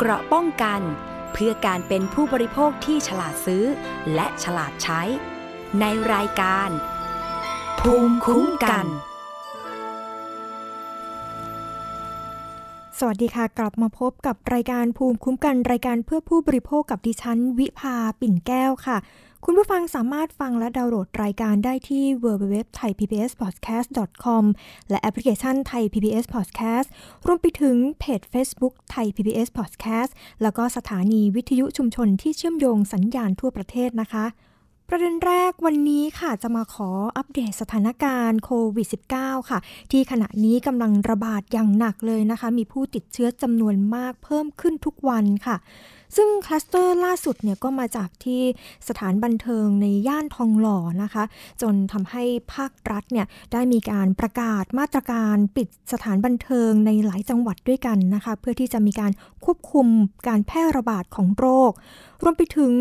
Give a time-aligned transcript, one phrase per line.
[0.00, 0.80] เกราะป้องกัน
[1.32, 3.64] เพื่อการเป็นผู้บริโภคที่ฉลาดซื้อ
[4.14, 5.02] และฉลาดใช้
[5.80, 5.84] ใน
[6.14, 6.70] รายการ
[7.80, 8.86] ภูมิคุ้มกัน
[12.98, 18.96] สวัสดีค่ะ กลับมาพบกับรายการภูมิคุ้มกันรายการเพื่อผู้บริโภคกับดิฉัน วิภาปิ่นแก้วค่ะ
[19.48, 24.44] คุณผู้ฟังสามารถฟังและดาวน์โหลดรายการได้ที่ www.thaipbspodcast.com
[24.90, 26.88] และแอปพลิเคชัน Thai PBS Podcast
[27.26, 30.10] รวมไปถึงเพจ Facebook Thai PBS Podcast
[30.42, 34.24] แล้วก็สถานีวิทยุชุมชนที่เชื่อมโยงสัญญาณทั่วประเทศนะคะ
[34.90, 39.58] ประเด็นแรกวันนี้ค่ะจะมาขออัปเดตสถานการณ์โควิด -19 ค่ะ
[39.90, 45.56] ที่ขณะนี้กำลังระบาดอย่างหนักเลยนะคะ มีผู้ติดเชื้อจำนวนมากเพิ่มขึ้นทุกวันค่ะ
[46.16, 48.42] ซึ่งคลัสเตอร์ล่าสุดเนี่ยก็มาจากที่
[48.88, 51.24] สถานบันเทิงในย่านทองหล่อนะคะ
[51.62, 52.24] จนทำให้
[52.54, 59.12] ภาครัฐเนี่ยได้มีการประกาศมาตรการปิดสถานบันเทิงในหลายจังหวัดด้วยกันนะคะ เพื่อที่จะมีการ
[59.44, 59.86] ควบคุม
[60.28, 61.72] การแพร่ระบาดของโรค
[62.22, 62.74] รวมไปถึง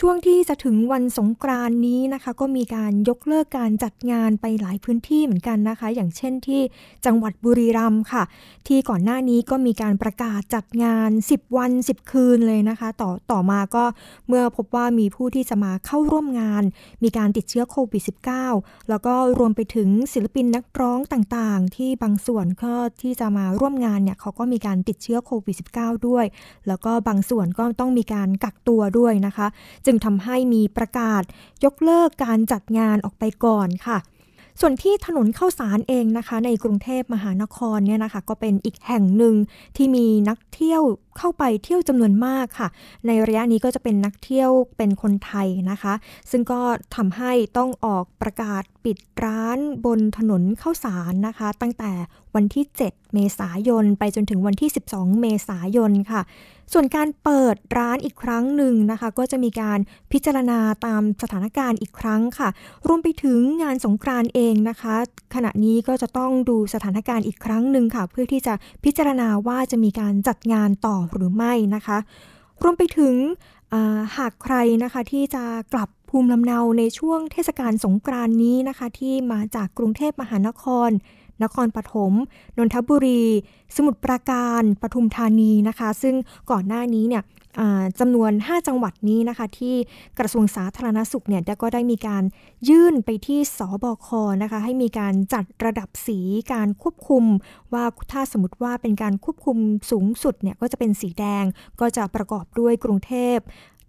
[0.00, 6.60] ช่วงที่จะถึงวันสงกรานนี้นะคะ ก็มีการยกเลิกการจัดงานไปหลายพื้นที่เหมือนกันนะคะ อย่างเช่นที่
[7.06, 8.22] จังหวัดบุรีรัมย์ค่ะ
[8.66, 13.84] ที่ก่อนหน้านี้ก็มีการประกาศจัดงาน 10 วัน 10 คืนเลยนะคะ ต่อต่อมาก็
[14.28, 16.62] เมื่อพบว่ามีผู้ที่จะมาเข้าร่วมงาน
[17.02, 18.02] มีการติดเชื้อโควิด
[18.46, 26.24] -19 แล้วก็รวมไปถึงศิลปินนักร้องต่างๆ ที่บางส่วนก็ที่จะมาร่วมงานเนี่ยเขาก็มีการติดเชื้อโควิด -19 ด้วย
[26.68, 29.48] แล้วก็บางส่วนก็ต้องมีการกักตัวด้วยนะคะ
[29.86, 31.22] จึงทำให้มีประกาศ
[31.64, 33.98] ยกเลิกการจัดงานออกไปก่อนค่ะ
[34.60, 39.34] ส่วนที่ถนนเข้าสารเองนะคะ ในกรุงเทพมหานครเนี่ยนะคะ ก็เป็นอีกแห่งหนึ่ง
[39.76, 40.82] ที่มีนักเที่ยว
[41.18, 42.68] เข้าไปเที่ยวจำนวนมากค่ะ
[43.06, 45.94] ในระยะนี้ก็จะเป็นนักเที่ยวเป็นคนไทยนะคะ
[46.30, 46.60] ซึ่งก็
[46.96, 51.92] ทำให้ต้องออกประกาศปิดร้านบนถนนเข้าสารนะคะ ตั้งแต่
[52.34, 56.22] วันที่ 7 เมษายน ไปจนถึงวันที่ 12 เมษายนค่ะ
[56.72, 59.78] ส่วนการเปิดร้านอีกครั้งหนึ่งนะคะ ก็จะมีการ
[60.12, 62.48] พิจารณาตามสถานการณ์อีกครั้งค่ะ
[62.86, 64.94] รวมไปถึงงานสงกรานต์เองนะคะ
[65.34, 71.98] ขณะนี้ก็จะต้องดูสถานการณ์อีกครั้งหนึ่งค่ะ เพื่อที่จะพิจารณาว่าจะมีการจัดงานต่อหรือไม่นะคะ
[72.62, 73.14] รวมไปถึง
[74.16, 80.90] หากใครนะคะที่จะกลับภูมิลำเนาในช่วงเทศกาลสงกรานต์นี้นะคะ ที่มาจากกรุงเทพมหานคร
[81.42, 82.12] นครปฐม
[82.56, 83.22] นนทบุรี
[83.76, 86.14] สมุทรปราการ ปทุมธานีนะคะ ซึ่ง
[86.50, 87.24] ก่อนหน้านี้เนี่ย
[88.00, 89.74] จำนวน 5 จังหวัดนี้นะคะ ที่
[90.18, 92.22] กระทรวงสาธารณสุขเนี่ยก็ได้มีการ
[92.68, 94.08] ยื่นไปที่สบค
[94.42, 96.18] นะคะ ให้มีการจัดระดับสี
[96.52, 97.24] การควบคุม
[97.72, 99.58] ว่าถ้าสมมติว่าเป็นการควบคุม
[99.90, 101.44] สูงสุดเนี่ยก็จะเป็นสีแดง
[101.80, 103.38] ก็จะประกอบด้วยกรุงเทพ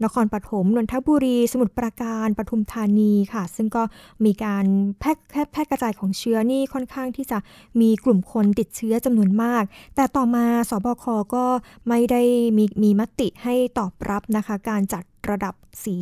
[0.03, 3.83] นครปฐมนนทบุรี สมุทรปราการปทุมธานีค่ะ ซึ่งก็
[4.25, 4.65] มีการ
[4.99, 5.11] แพร่
[5.51, 7.37] แพร่กระจายของเชื้อนี่ค่อนข้างที่จะ
[7.81, 9.63] มีกลุ่มคนติดเชื้อจำนวนมาก
[9.95, 11.05] แต่ต่อมาสบค
[11.35, 11.45] ก็
[11.89, 12.21] ไม่ได้
[12.57, 15.53] มีมีมติให้ตอบรับนะคะ การจัดระดับ
[15.85, 15.97] สี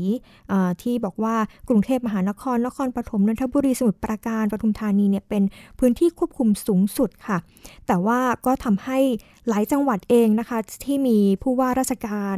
[0.82, 1.36] ที่บอกว่า
[1.70, 5.44] กรุงเทพมหานคร นครปฐมนนทบุรีสมุทรปราการปทุมธานีเนี่ยเป็น
[5.80, 7.38] พื้นที่ควบคุมสูงสุดค่ะ
[7.88, 9.00] แต่ว่าก็ทำให้
[9.50, 12.38] หลายจังหวัดเองนะคะ ที่มีผู้ว่าราชการ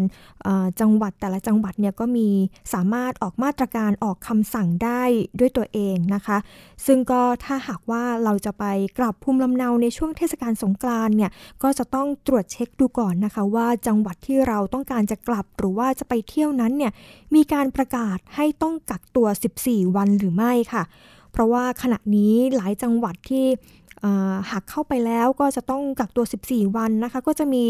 [0.81, 2.29] จังหวัดแต่ละจังหวัดเนี่ยก็มี
[2.73, 5.03] สามารถออกมาตรการออกคำสั่งได้
[5.39, 6.37] ด้วยตัวเองนะคะ
[6.85, 8.65] ซึ่งก็ถ้าหากว่าเราจะไป
[8.97, 11.31] กลับภูมิลำเนาในช่วงเทศกาลสงกรานต์เนี่ย
[11.63, 16.91] ก็จะต้องตรวจเช็คดูก่อนนะคะ ว่าจังหวัดที่เราต้องการจะกลับหรือว่าจะไปเที่ยวนั้นเนี่ย
[17.35, 19.27] มีการประกาศให้ต้องกักตัว
[19.61, 20.83] 14 วันหรือไม่ค่ะ
[21.31, 23.45] เพราะว่าขณะนี้หลายจังหวัดที่
[24.49, 27.63] หากเข้าไปแล้วก็จะต้องกักตัว 14 วันนะคะ ก็จะมี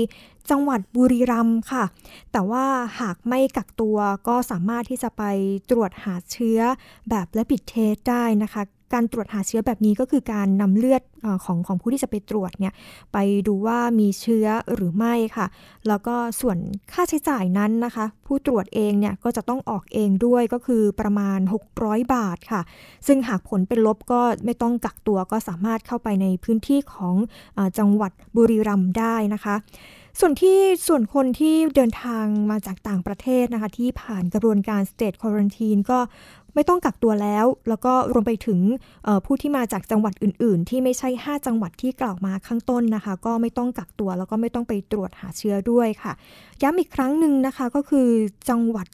[0.50, 1.84] จังหวัดบุรีรัมย์ค่ะ
[2.31, 2.66] แต่ว่า
[3.00, 3.97] หากไม่กักตัว
[4.28, 5.24] ก็สามารถที่จะไป
[5.69, 6.59] ตรวจหาเชื้อ
[7.09, 8.62] แบบและปิดเทสได้นะคะ
[8.94, 12.74] การตรวจหาเชื้อแบบนี้ก็คือการนำเลือดอของของผู้ที่จะไปตรวจเนี่ย
[13.14, 13.18] ไป
[13.48, 15.46] ดูว่ามีเชื้อหรือไม่ค่ะ
[15.88, 16.58] แล้วก็ส่วน
[16.92, 21.40] ค่าใช้จ่ายนั้นนะคะ ผู้ตรวจเองเนี่ยก็จะต้องออกเองด้วยก็คือประมาณ
[21.76, 22.62] 600 บาทค่ะ
[23.08, 27.16] ซึ่งหากผลเป็นลบก็ไม่ต้องกักตัวก็สามารถเข้าไปในพื้นที่ของ
[27.58, 29.56] อจังหวัดบุรีรัมย์ได้นะคะ
[30.19, 36.00] ส่วนที่ส่วนคนที่เดินทางมาจากต่างประเทศนะคะ ที่ผ่านกระบวนการ state quarantine ก็
[36.56, 38.60] ไม่ต้องกักตัวแล้ว แล้วก็รวมไปถึง
[39.25, 46.13] ผู้ที่มาจากจังหวัดอื่น ๆ ที่ไม่ใช่ 5 จังหวัดที่กล่าวมาข้างต้นนะคะ ก็ไม่ต้องกักตัวแล้วก็ไม่ต้องไปตรวจหาเชื้อด้วยค่ะ
[46.62, 48.07] ย้ำอีกครั้งหนึ่งนะคะก็คือ
[48.50, 48.88] จังหวัด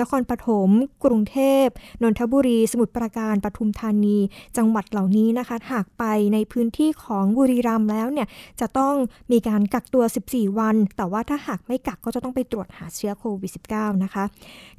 [0.00, 0.70] นครปฐม
[1.04, 1.66] กรุงเทพ
[2.02, 4.16] นนทบุรี สมุทรปราการปทุมธานี
[4.56, 8.28] จังหวัดเหล่านี้นะคะ หากไปในพื้นที่ของบุรีรัมย์แล้วเนี่ย
[8.60, 8.94] จะต้อง
[9.32, 14.24] มีการกักตัว 14 วัน แต่ว่าถ้าหากไม่กักก็จะต้องไปตรวจหาเชื้อโควิด -19 นะคะ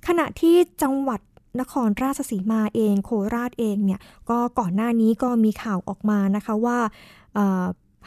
[0.07, 1.19] ขณะที่จังหวัด
[1.61, 6.77] นครราชสีมาเอง โคราชเองเนี่ยก็ก่อนหน้านี้ก็มีข่าวออกมานะคะว่า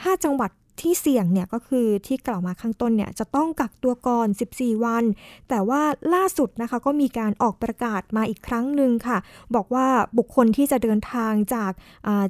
[0.03, 0.51] ห้าจังหวัด
[0.81, 5.05] ที่เสี่ยงเนี่ยก็คือที่กล่าวมาข้างต้นเนี่ยจะต้องกักตัวก่อน 14 วัน
[5.49, 5.83] แต่ว่า
[6.15, 9.19] ล่าสุดนะคะก็มีการออกประกาศมาอีกครั้งหนึ่งค่ะ
[9.55, 9.87] บอกว่า
[10.19, 11.73] บุคคลที่จะเดินทางจาก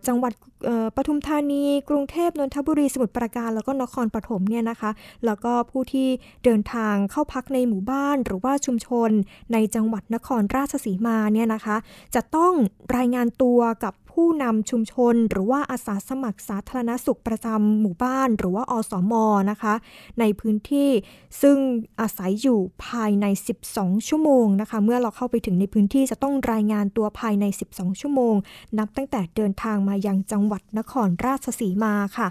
[0.07, 0.33] จังหวัด
[0.97, 4.91] ปทุมธานี กรุงเทพนนทบุรีสมุทรปราการ แล้วก็นครปฐมเนี่ยนะคะ
[5.27, 6.09] แล้วก็ผู้ที่
[6.45, 9.11] เดินทางเข้าพักในหมู่บ้าน หรือว่าชุมชน
[9.53, 11.77] ในจังหวัดนครราชสีมาเนี่ยนะคะ
[12.15, 12.53] จะต้อง
[12.97, 19.13] รายงานตัวกับ ผู้นำชุมชน หรือว่าอาสาสมัครสาธารณสุขประจำหมู่บ้าน หรือว่าอสม
[19.51, 19.75] นะคะ
[20.21, 20.91] ในพื้นที่
[21.43, 21.57] ซึ่ง
[22.01, 23.27] อาศัยอยู่ภายใน
[23.67, 28.35] 12 ชั่วโมงนะคะ เมื่อเราเข้าไปถึงในพื้นที่จะต้องรายงานตัวภายใน 12 ชั่วโมง
[28.79, 32.29] นับตั้งแต่เดินทางมายังจังหวัดนครราชสีมาค่ะ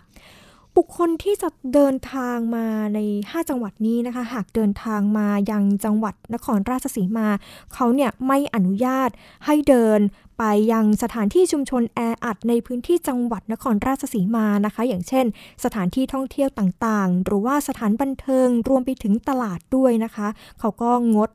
[0.79, 7.27] บุคคลที่จะเดินทางมาใน 5 จังหวัดนี้นะคะ หากเดินทางมายังจังหวัดนครราชสีมา
[7.73, 9.09] เขาเนี่ยไม่อนุญาต
[9.45, 9.99] ให้เดิน
[10.37, 15.25] ไปยังสถานที่ชุมชนแออัดในพื้นที่จังหวัดนครราชสีมานะคะ อย่างเช่น
[15.63, 20.27] สถานที่ท่องเที่ยวต่างๆ หรือว่าสถานบันเทิงรวมไปถึงตลาดด้วยนะคะ
[20.59, 21.29] เขาก็งด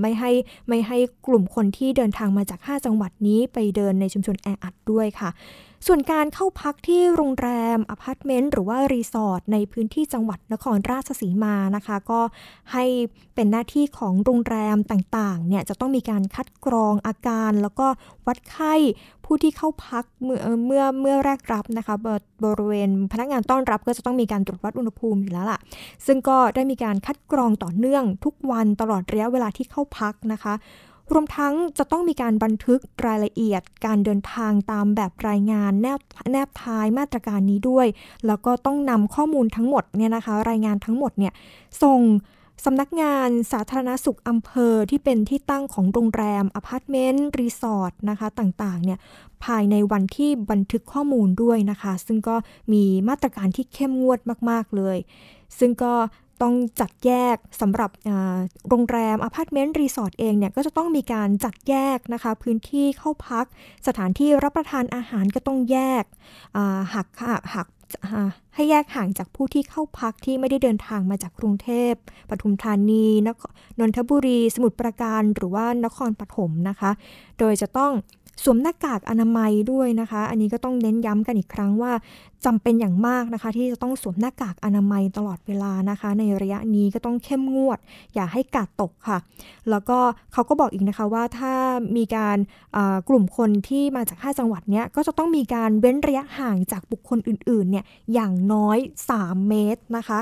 [0.00, 0.30] ไม่ให้
[0.68, 5.30] ไม่ให้กลุ่มคนที่เดินทางมาจาก 5 จังหวัดนี้ไปเดินในชุมชนแออัดด้วยค่ะ
[5.88, 12.20] ส่วนการเข้าพักที่โรงแรมอพาร์ตเมนต์หรือว่ารีสอร์ทในพื้นที่จังหวัดนครราชสีมานะคะ ก็
[12.72, 12.84] ให้
[13.34, 17.86] เป็นหน้าที่ของโรงแรมต่างๆเนี่ยจะต้องมีการคัดกรองอาการ แล้วก็
[18.26, 18.74] วัดไข้
[19.24, 21.94] ผู้ที่เข้าพักเมื่อเมื่อเมื่อแรกรับนะคะ
[22.44, 25.58] บริเวณพนักงานต้อนรับก็จะต้องมีการตรวจวัดอุณหภูมิอยู่แล้วล่ะ
[26.06, 30.54] ซึ่งก็ได้มีการคัดกรองต่อเนื่องทุกวันตลอดระยะเวลาที่เข้าพักนะคะ
[31.12, 36.00] รวมทั้งจะต้องมีการบันทึกรายละเอียด การเดินทางตามแบบรายงานแนบ
[36.32, 37.86] แนบท้ายมาตรการนี้ด้วย
[38.26, 41.32] แล้วก็ต้องนำข้อมูลทั้งหมดเนี่ยนะคะ รายงานทั้งหมดเนี่ย
[41.82, 42.00] ส่ง
[42.64, 48.98] สำนักงานสาธารณสุขอำเภอที่เป็นที่ตั้งของโรงแรมอพาร์ตเมนต์รีสอร์ทนะคะต่างๆเนี่ย
[49.44, 52.36] ภายในวันที่บันทึกข้อมูลด้วยนะคะ ซึ่งก็
[52.72, 54.20] มีมาตรการที่เข้มงวด
[54.50, 54.96] มาก ๆ เลย
[55.58, 55.94] ซึ่งก็
[56.42, 57.90] ต้องจัดแยกสำหรับ
[58.68, 63.46] โรงแรมอพาร์ตเมนต์รีสอร์ทเองเนี่ยก็จะต้องมีการจัดแยกนะคะ พื้นที่เข้าพัก
[63.86, 66.04] สถานที่รับประทานอาหารก็ต้องแยก
[66.94, 67.08] หัก
[67.54, 67.68] หัก
[68.54, 71.92] ให้แยกห่างจากผู้ที่เข้าพักที่ไม่ได้เดินทางมาจากกรุงเทพ
[72.30, 73.06] ปทุมธานี
[73.78, 76.90] นนทบุรี สมุทรปราการ หรือว่านครปฐมนะคะ
[77.38, 77.92] โดยจะต้อง
[78.42, 81.92] สวมหน้ากากอนามัยด้วยนะคะ อันนี้ก็ต้องเน้นย้ำกันอีกครั้งว่า
[82.44, 87.78] จำเป็นอย่างมากนะคะ ที่จะต้องสวมหน้ากากอนามัยตลอดเวลานะคะ ในระยะนี้ก็ต้องเข้มงวด
[88.14, 89.18] อย่าให้กาดตกค่ะ
[89.70, 89.98] แล้วก็
[90.32, 91.54] เขาก็บอกอีกนะคะว่าถ้า
[91.96, 92.38] มีการ
[93.08, 97.84] กลุ่มคนที่มาจาก 5 จังหวัดเนี้ยก็จะต้องมีการเว้นระยะห่างจากบุคคลอื่นๆเนี่ย
[98.14, 98.78] อย่างน้อย
[99.14, 100.18] 3 เมตรนะคะ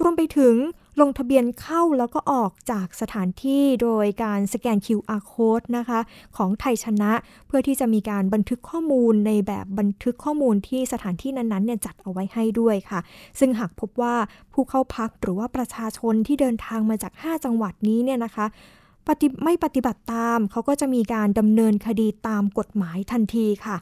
[0.00, 0.54] รวมไปถึง
[1.00, 6.00] ลงทะเบียนเข้าแล้วก็ออกจากสถานที่โดยการสแกน QR code นะคะ
[6.36, 7.12] ของไทยชนะ
[7.46, 13.00] เพื่อที่จะมีการบันทึกข้อมูลในแบบบันทึกข้อมูลที่สถานที่นั้นๆเนี่ยจัดเอาไว้ให้ด้วยค่ะ
[13.38, 14.14] ซึ่งหากพบว่า
[14.52, 18.46] ผู้เข้าพักหรือว่าประชาชนที่เดินทางมาจาก 5 จังหวัดนี้เนี่ยนะคะ
[19.44, 23.76] ไม่ปฏิบัติตามเขาก็จะมีการดำเนินคดีตามกฎหมายทันทีค่ะ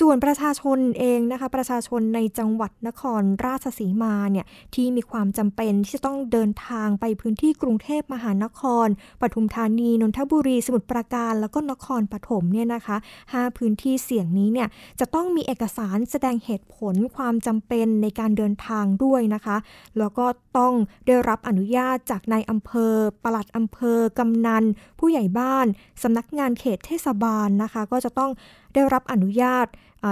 [0.00, 8.86] ส่วนประชาชนเองนะคะ ประชาชนในจังหวัดนครราชสีมาเนี่ยที่มีความจำเป็นที่จะต้องเดินทางไปพื้นที่กรุงเทพมหานคร
[9.20, 12.96] ปทุมธานีนนทบุรี สมุทรปราการ แล้วก็นครปฐมเนี่ยนะคะ
[13.28, 14.68] 5พื้นที่เสี่ยงนี้เนี่ย
[15.00, 19.56] จะต้องมีเอกสารแสดงเหตุผลความจำเป็นในการเดินทางด้วยนะคะ
[19.98, 20.26] แล้วก็
[20.58, 20.72] ต้อง
[21.06, 24.64] ได้รับอนุญาตจากนายอำเภอ ปลัดอำเภอ กำนัน
[24.98, 25.66] ผู้ใหญ่บ้าน
[26.02, 28.30] สำนักงานเขตเทศบาลนะคะ ก็จะต้อง
[28.76, 29.66] ได้รับอนุญาต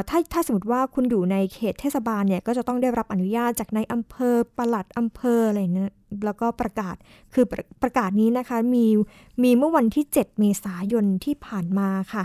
[0.08, 5.92] ถ้าถ้าสมมติว่าคุณอยู่ในเขตเทศบาลเนี่ยก็จะต้องได้รับอนุญาตจากในอำเภอปลัดอำเภออะไรนี่ย
[6.24, 6.96] แล้วก็ประกาศ
[7.34, 8.86] คือประประกาศนี้นะคะมี
[9.42, 12.24] มีเมื่อวันที่ 7 เมษายนที่ผ่านมาค่ะ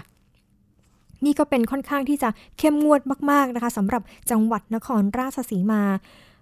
[1.26, 2.30] นี่ก็เป็นค่อนข้างที่จะ
[2.60, 5.84] เข้มงวดมาก ๆ นะคะสำหรับจังหวัดนครราชสีมา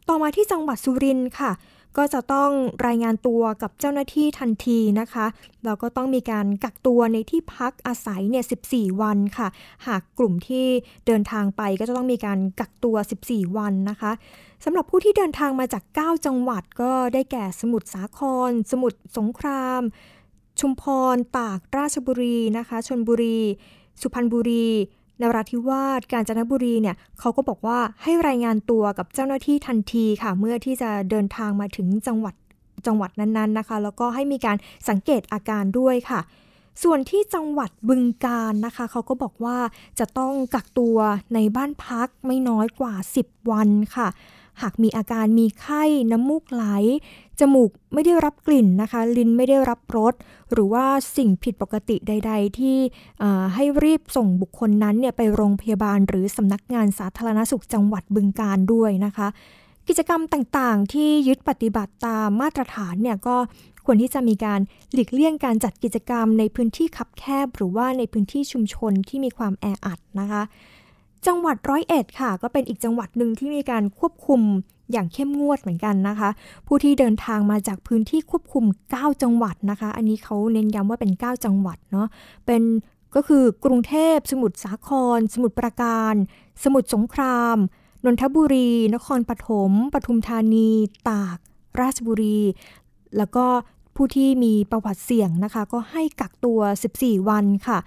[0.10, 1.52] ต่อมาที่จังหวัดสุรินทร์ค่ะ
[1.98, 2.52] ก็จะต้อง
[2.88, 5.26] รายงานตัวกับเจ้าหน้าที่ทันทีนะคะ
[5.66, 9.48] แล้วก็ต้องมีการกักตัวในที่พักอาศัยเนี่ย 14 วันค่ะ
[9.88, 10.66] หากกลุ่มที่
[11.08, 12.96] เดินทางไปก็จะต้องมีการกักตัว
[13.28, 14.12] 14 วันนะคะ
[14.66, 19.82] สำหรับผู้ที่เดินทางมาจาก 9 จังหวัดก็ได้แก่สมุทรสาคร สมุทรสงคราม
[20.60, 20.84] ชุมพ
[21.16, 23.40] ร ตาก ราชบุรีนะคะ ชนบุรี
[24.02, 24.68] สุพรรณบุรี
[25.22, 32.36] นราธิวาสกาญจนบุรีเนี่ยเขาก็บอกว่าให้รายงานตัวกับเจ้าหน้าที่ทันทีค่ะ เมื่อที่จะเดินทางมาถึงจังหวัด
[32.86, 34.58] จังหวัดนั้นๆนะคะ แล้วก็ให้มีการ
[34.90, 36.20] สังเกตอาการด้วยค่ะ
[36.84, 39.58] ส่วนที่จังหวัดบึงการนะคะ เขาก็บอกว่า
[40.00, 40.98] จะต้องกักตัว
[41.34, 42.94] ในบ้านพักไม่น้อยกว่า
[43.24, 44.08] 10 วันค่ะ
[44.62, 46.66] หากมีอาการมีไข้ น้ำมูกไหล
[47.40, 50.14] จมูกไม่ได้รับกลิ่นนะคะ ลิ้นไม่ได้รับรส
[50.52, 50.86] หรือว่า
[51.18, 52.78] สิ่งผิดปกติใด ๆ ที่
[53.56, 59.28] ให้รีบส่งบุคคลนั้นเนี่ยไปโรงพยาบาล หรือสำนักงานสาธารณสุขจังหวัดบึงการด้วยนะคะ
[59.88, 63.36] กิจกรรมต่างๆ ที่ยึดปฏิบัติตามมาตรฐานเนี่ยก็
[63.86, 64.60] ควรที่จะมีการ
[64.94, 70.44] หลีกเลี่ยงการจัดกิจกรรมในพื้นที่คับแคบ หรือว่าในพื้นที่ชุมชนที่มีความแออัดนะคะ
[71.26, 74.42] จังหวัดร้อยเอ็ดค่ะ ก็เป็นอีกจังหวัดหนึ่งที่มีการควบคุม
[74.92, 76.30] อย่างเข้มงวดเหมือนกันนะคะ
[76.68, 82.08] ผู้ที่เดินทางมาจากพื้นที่ควบคุม 9 จังหวัดนะคะ อันนี้เขาเน้นย้ำว่าเป็น 9 จังหวัดเนาะ
[82.46, 82.64] เป็น
[83.16, 86.14] ก็คือกรุงเทพ สมุทรสาคร สมุทรปราการ
[86.64, 87.58] สมุทรสงคราม
[88.06, 90.70] นนทบุรี นครปฐมปทุมธานี
[91.10, 91.38] ตาก
[91.82, 92.40] ราชบุรี
[93.18, 93.46] แล้วก็
[93.96, 96.60] ผู้ที่มีประวัติเสี่ยงนะคะ ก็ให้กักตัว
[96.94, 97.78] 14 วันค่ะ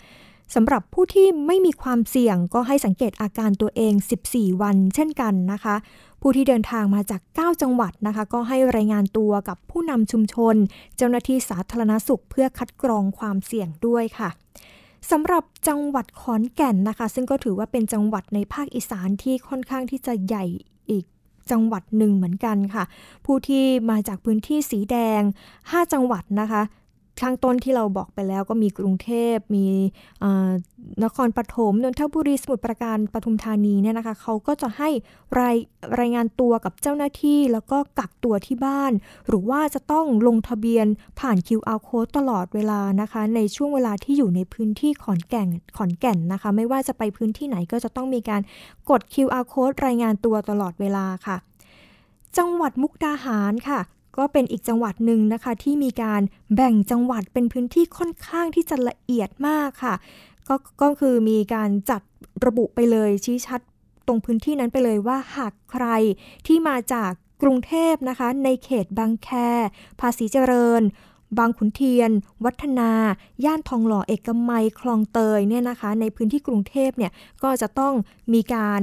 [0.55, 3.93] สำหรับผู้ที่ไม่มีความเสี่ยงก็ให้สังเกตอาการตัวเอง
[4.27, 5.75] 14 วันเช่นกันนะคะ
[6.21, 10.55] ผู้ที่เดินทางมาจาก 9 จังหวัดนะคะ ก็ให้รายงานตัวกับผู้นำชุมชน
[10.97, 14.31] เจ้าหน้าที่สาธารณสุขเพื่อคัดกรองความเสี่ยงด้วยค่ะ
[15.11, 20.45] สำหรับจังหวัดขอนแก่นนะคะ ซึ่งก็ถือว่าเป็นจังหวัดในภาคอีสานที่ค่อนข้างที่จะใหญ่
[20.91, 21.05] อีก
[21.51, 22.85] จังหวัดหนึ่งเหมือนกันค่ะ
[23.27, 25.21] ผู้ที่มาจากพื้นที่สีแดง
[25.57, 26.63] 5 จังหวัดนะคะ
[27.23, 29.67] ข้างต้นที่เราบอกไปแล้วก็มีกรุงเทพมี
[31.05, 34.89] นครปฐมนนทบุรีสมุทรปราการปทุมธานีเนี่ยนะคะเขาก็จะให้
[35.39, 35.57] ราย
[36.01, 38.93] รายงานตัวกับเจ้าหน้าที่ แล้วก็กักตัวที่บ้าน
[39.29, 40.87] หรือว่าจะต้องลงทะเบียน
[41.21, 48.41] ผ่าน QR code ตลอดเวลานะคะ ในช่วงเวลาที่อยู่ในพื้นที่ขอนแก่นขอนแก่นนะคะ ไม่ว่าจะไปพื้นที่ไหนก็จะต้องมีการ
[48.91, 51.37] กด QR code รายงานตัวตลอดเวลาค่ะ
[52.39, 53.81] จังหวัดมุกดาหารค่ะ
[54.17, 56.23] ก็เป็นอีกจังหวัดหนึ่งนะคะ ที่มีการ
[56.55, 59.95] แบ่งจังหวัดเป็นพื้นที่ค่อนข้างที่จะละเอียดมากค่ะ
[60.49, 62.03] ก็ก็คือมีการจัด
[62.47, 63.61] ระบุไปเลยชี้ชัด
[64.07, 65.87] ตรงพื้นที่นั้นไปเลยว่าหากใคร
[66.47, 67.11] ที่มาจาก
[67.43, 69.29] กรุงเทพนะคะ ในเขตบางแค
[70.01, 70.83] ภาษีเจริญ
[71.39, 72.11] บางขุนเทียน
[72.45, 72.93] วัฒนา
[73.45, 77.13] ย่านทองหล่อเอกมัยคลองเตยเนี่ยนะคะ ในพื้นที่กรุงเทพเนี่ย
[77.43, 77.95] ก็จะต้อง
[78.35, 78.81] มีการ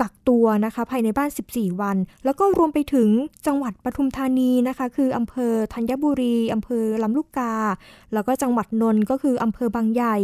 [0.00, 3.08] กักตัวนะคะภายในบ้าน 14 วัน แล้วก็รวมไปถึง
[3.46, 7.54] จังหวัดปทุมธานีนะคะ คืออำเภอธัญบุรี อำเภอลำลูกกา
[8.12, 10.16] แล้วก็จังหวัดนนท์ก็คืออำเภอบางใหญ่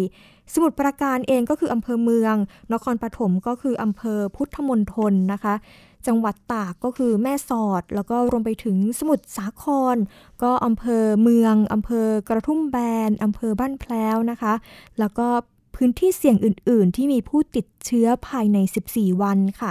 [0.55, 2.35] สมุทรปราการเองก็คืออำเภอเมือง
[2.73, 5.55] นครปฐมก็คืออำเภอพุทธมณฑลนะคะ
[6.07, 9.65] จังหวัดตากก็คือแม่สอด แล้วก็รวมไปถึงสมุทรสาค
[9.95, 9.97] ร
[10.43, 12.77] ก็อำเภอเมืองอำเภอกระทุ่มแบ
[13.09, 14.55] นอำเภอบ้านแพล้วนะคะ
[14.99, 15.29] แล้วก็
[15.75, 18.59] พื้นที่เสี่ยงอื่น ๆ ที่มีผู้ติดเชื้อภายใน
[18.91, 19.71] 14 วันค่ะ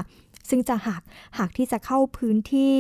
[0.50, 1.02] ซึ่งจะหาก
[1.38, 2.76] หากที่จะเข้าพื้นที่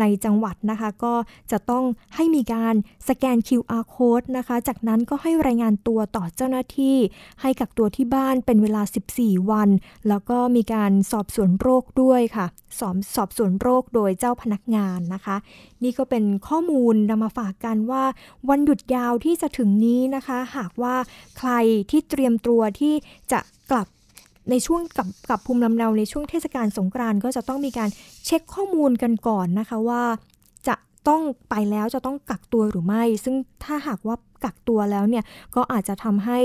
[0.00, 1.14] ในจังหวัดนะคะ ก็
[1.52, 2.74] จะต้องให้มีการ
[3.08, 6.96] สแกน QR code นะคะ จากนั้นก็ให้รายงานตัวต่อเจ้าหน้าที่
[7.40, 8.82] ให้กักตัวที่บ้านเป็นเวลา
[9.16, 9.68] 14 วัน
[10.08, 12.46] แล้วก็มีการสอบสวนโรคด้วยค่ะ
[12.80, 15.36] สอบสอบสวนโรคโดยเจ้าพนักงานนะคะ
[15.82, 18.04] นี่ก็เป็นข้อมูลนำมาฝากกันว่า
[18.48, 20.94] วันหยุดยาวที่จะถึงนี้นะคะ หากว่า
[21.38, 21.52] ใคร
[21.90, 22.94] ที่เตรียมตัวที่
[23.32, 23.40] จะ
[23.70, 23.88] กลับ
[24.50, 27.88] ในช่วงกับกับภูมิลำเนาในช่วงเทศกาลสงกรานต์ก็จะต้องมีการ
[28.24, 30.02] เช็คข้อมูลกันก่อนนะคะว่า
[30.68, 30.76] จะ
[31.08, 33.34] ต้องไปแล้วจะต้องกักตัวหรือไม่ ซึ่ง
[33.64, 35.24] ถ้าหากว่ากักตัวแล้วเนี่ย
[35.54, 36.38] ก็อาจจะทำให้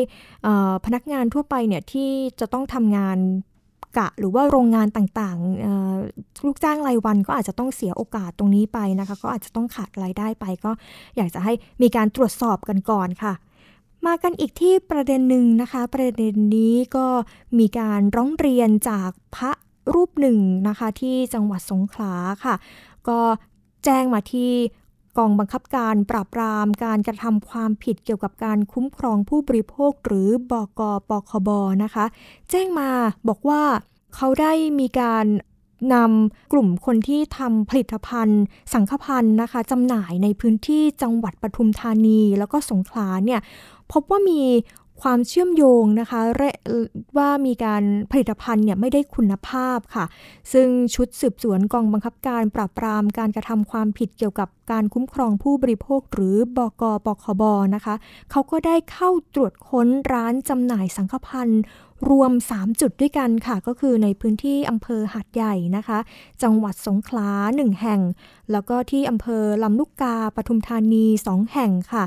[0.86, 3.18] พนักงานทั่วไปเนี่ยที่จะต้องทำงาน
[3.98, 10.72] กะหรือว่าโรงงานต่างๆลูกจ้างรายวันก็อาจจะต้องเสียโอกาสตรงนี้ไปนะคะ ก็อาจจะต้องขาดรายได้ไป ก็
[11.18, 13.34] อยากจะให้มีการตรวจสอบกันก่อนค่ะ
[14.06, 17.08] มากันอีกที่ประเด็นหนึ่งนะคะ ประเด็นนี้ก็
[17.60, 19.52] มีการร้องเรียนจากพระ
[19.94, 22.14] รูปหนึ่งนะคะที่จังหวัดสงขลา
[22.44, 22.56] ค่ะ
[23.08, 23.20] ก็
[23.86, 24.52] แจ้งมาที่
[25.18, 31.50] กองบังคับการปราบปรามการกระทำความผิดเกี่ยวกับการคุ้มครองผู้บริโภคหรือบกปคบ
[31.84, 32.06] นะคะ
[32.50, 32.90] แจ้งมา
[33.28, 33.64] บอกว่า
[34.16, 35.26] เขาได้มีการ
[35.94, 38.42] นำกลุ่มคนที่ทำผลิตภัณฑ์
[38.74, 43.40] สังฆพันธ์นะคะจำหน่ายในพื้นที่จังหวัดปทุมธานี แล้วก็สงขลาเนี่ย
[43.92, 44.42] พบว่ามี
[45.02, 46.20] ความเชื่อมโยงนะคะ
[47.18, 50.06] ว่ามีการผลิตภัณฑ์เนี่ยไม่ได้คุณภาพค่ะ
[50.54, 57.44] ซึ่งชุดสืบสวนกองบังคับการปราบปรามการกระทำความผิดเกี่ยวกับการคุ้มครองผู้บริโภคหรือบกปคบ
[57.76, 57.96] นะคะ
[58.32, 61.62] เขาก็ได้เข้าตรวจค้นร้านจำหน่ายสังฆพันธ์
[62.10, 66.00] รวม 3 จุดด้วยกันค่ะ ก็คือในพื้นที่อำเภอหัดใหญ่นะคะ
[66.44, 68.02] จังหวัดสงขลา 1 แห่ง
[68.52, 72.04] แล้วก็ที่อำเภอลำลูกกาปทุมธานี 2 แห่งค่ะ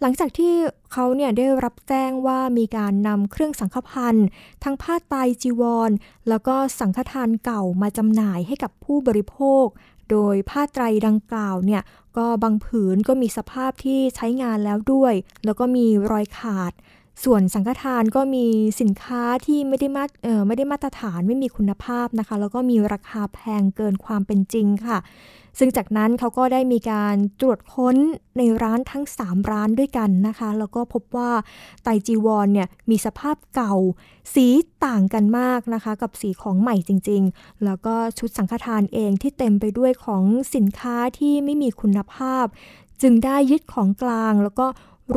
[0.00, 0.54] หลังจากที่
[0.92, 4.26] เขาเนี่ยได้รับแจ้งว่ามีการนำเครื่องสังฆพันธ์
[4.64, 5.90] ทั้งผ้าไตจีวร
[6.28, 9.66] แล้วก็สังฆทานเก่ามาจำหน่ายให้กับผู้บริโภค
[10.10, 11.82] โดยผ้าไตรดังกล่าวเนี่ย
[12.16, 16.72] ก็บางผืนก็มีสภาพที่ใช้งานแล้วด้วย แล้วก็มีรอยขาด
[17.24, 18.46] ส่วนสังฆทานก็มี
[18.80, 24.98] สินค้าที่ไม่ได้มาเออไม่ได้มาตรฐานไม่มีคุณภาพนะคะ แล้วก็มีราคาแพงเกินความเป็นจริงค่ะ
[25.58, 27.96] ซึ่งจากนั้นเขาก็ได้มีการตรวจค้น
[28.38, 31.30] ในร้านทั้ง 3 ร้านด้วยกันนะคะ แล้วก็พบว่า
[31.82, 33.74] ไตจีวรเนี่ยมีสภาพเก่า
[34.34, 34.46] สี
[34.84, 40.22] ต่างกันมากนะคะ กับสีของใหม่จริง ๆ แล้วก็ชุดสังฆทานเองที่เต็มไปด้วยของ
[40.54, 42.46] สินค้าที่ไม่มีคุณภาพ
[43.02, 44.66] จึงได้ยึดของกลางแล้วก็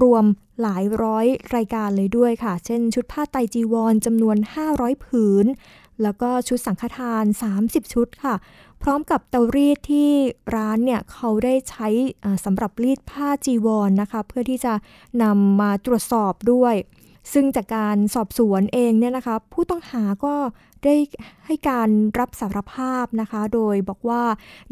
[0.01, 0.25] รวม
[0.61, 1.25] หลายร้อย
[1.55, 4.37] รายการเลยด้วยค่ะ เช่น ชุดผ้าไตจีวรจำนวน
[4.71, 5.45] 500 ผืน
[6.03, 7.23] แล้วก็ชุดสังฆทาน
[7.59, 8.35] 30 ชุดค่ะ
[8.81, 10.09] พร้อมกับเตารีดที่
[10.55, 11.87] ร้านเนี่ยเขาได้ใช้
[12.45, 14.73] สำหรับรีดผ้าจีวรนนะคะเพื่อที่จะ
[15.23, 16.75] นำมาตรวจสอบด้วย
[17.33, 20.35] ซึ่งจากการสอบสวนเองเนี่ยนะคะผู้ต้องหาก็
[20.83, 20.95] ได้
[21.45, 21.89] ให้การ
[22.19, 24.23] รับสารภาพนะคะ โดยบอกว่า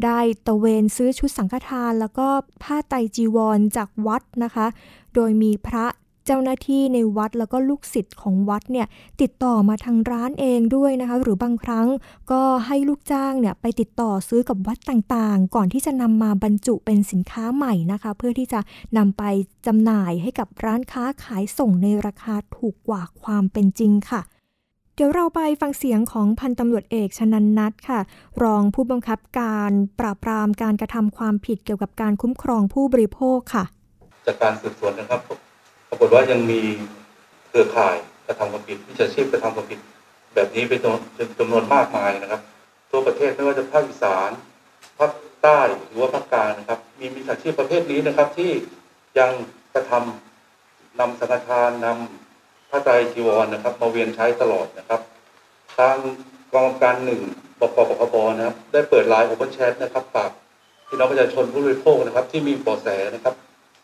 [0.04, 2.28] ได้ตะเวนซื้อชุดสังฆทาน แล้วก็
[2.62, 4.66] ผ้าไตจีวรจากวัดนะคะ
[5.20, 5.86] โดยมีพระ
[6.26, 8.86] เจ้าหน้าที่ในวัดแล้วก็ลูกศิษย์ของวัดเนี่ย
[9.20, 11.86] ติดต่อมาทางร้านเองด้วยนะคะ หรือบางครั้ง
[12.30, 18.60] ก็ให้ลูกจ้างเนี่ยไปติดต่อซื้อกับวัดต่างๆ ก่อนที่จะนำมาบรรจุเป็นสินค้าใหม่นะคะ เพื่อที่จะ
[18.96, 19.22] นำไป
[19.66, 24.20] จำหน่ายให้กับร้านค้าขายส่งในราคาถูกกว่าความเป็นจริงค่ะ
[24.94, 28.00] เดี๋ยวเราไปฟังเสียงของพันตำรวจเอกชนันนัทค่ะ
[28.42, 29.70] รองผู้บังคับการ
[30.00, 33.64] ปราบปรามการกระทำความผิดเกี่ยวกับการคุ้มครองผู้บริโภคค่ะ
[34.28, 35.20] จากการสืบสวนนะครับ
[35.88, 36.60] ปรากฏว่ายังมี
[37.48, 39.80] เครือข่ายกระทำความผิดวิชาชีพกระทำความผิด
[40.34, 40.78] แบบนี้เป็น
[41.38, 42.40] จำนวนมากมายนะครับ
[42.90, 44.30] ทั่วประเทศไม่ว่าจะภาคอีสาน
[44.98, 45.10] ภาค
[45.42, 48.52] ใต้หรือว่าภาคกลางนะครับ มีมิจฉาชีพประเภทนี้นะครับ ที่
[49.18, 49.32] ยัง
[49.74, 55.00] กระทำนำสังฆทานนำพระไตรจีวรนะครับ มาเวียนใช้ตลอดนะครับ
[55.76, 55.96] ทาง
[56.54, 57.20] กองการหนึ่ง
[57.60, 60.30] บกปพบนะครับ ได้เปิดไลน์โอเพนแชทนะครับฝาก
[60.88, 63.34] พี่น้องประชาชนผู้บริโภคนะครับ ที่มีเบาะแสนะครับ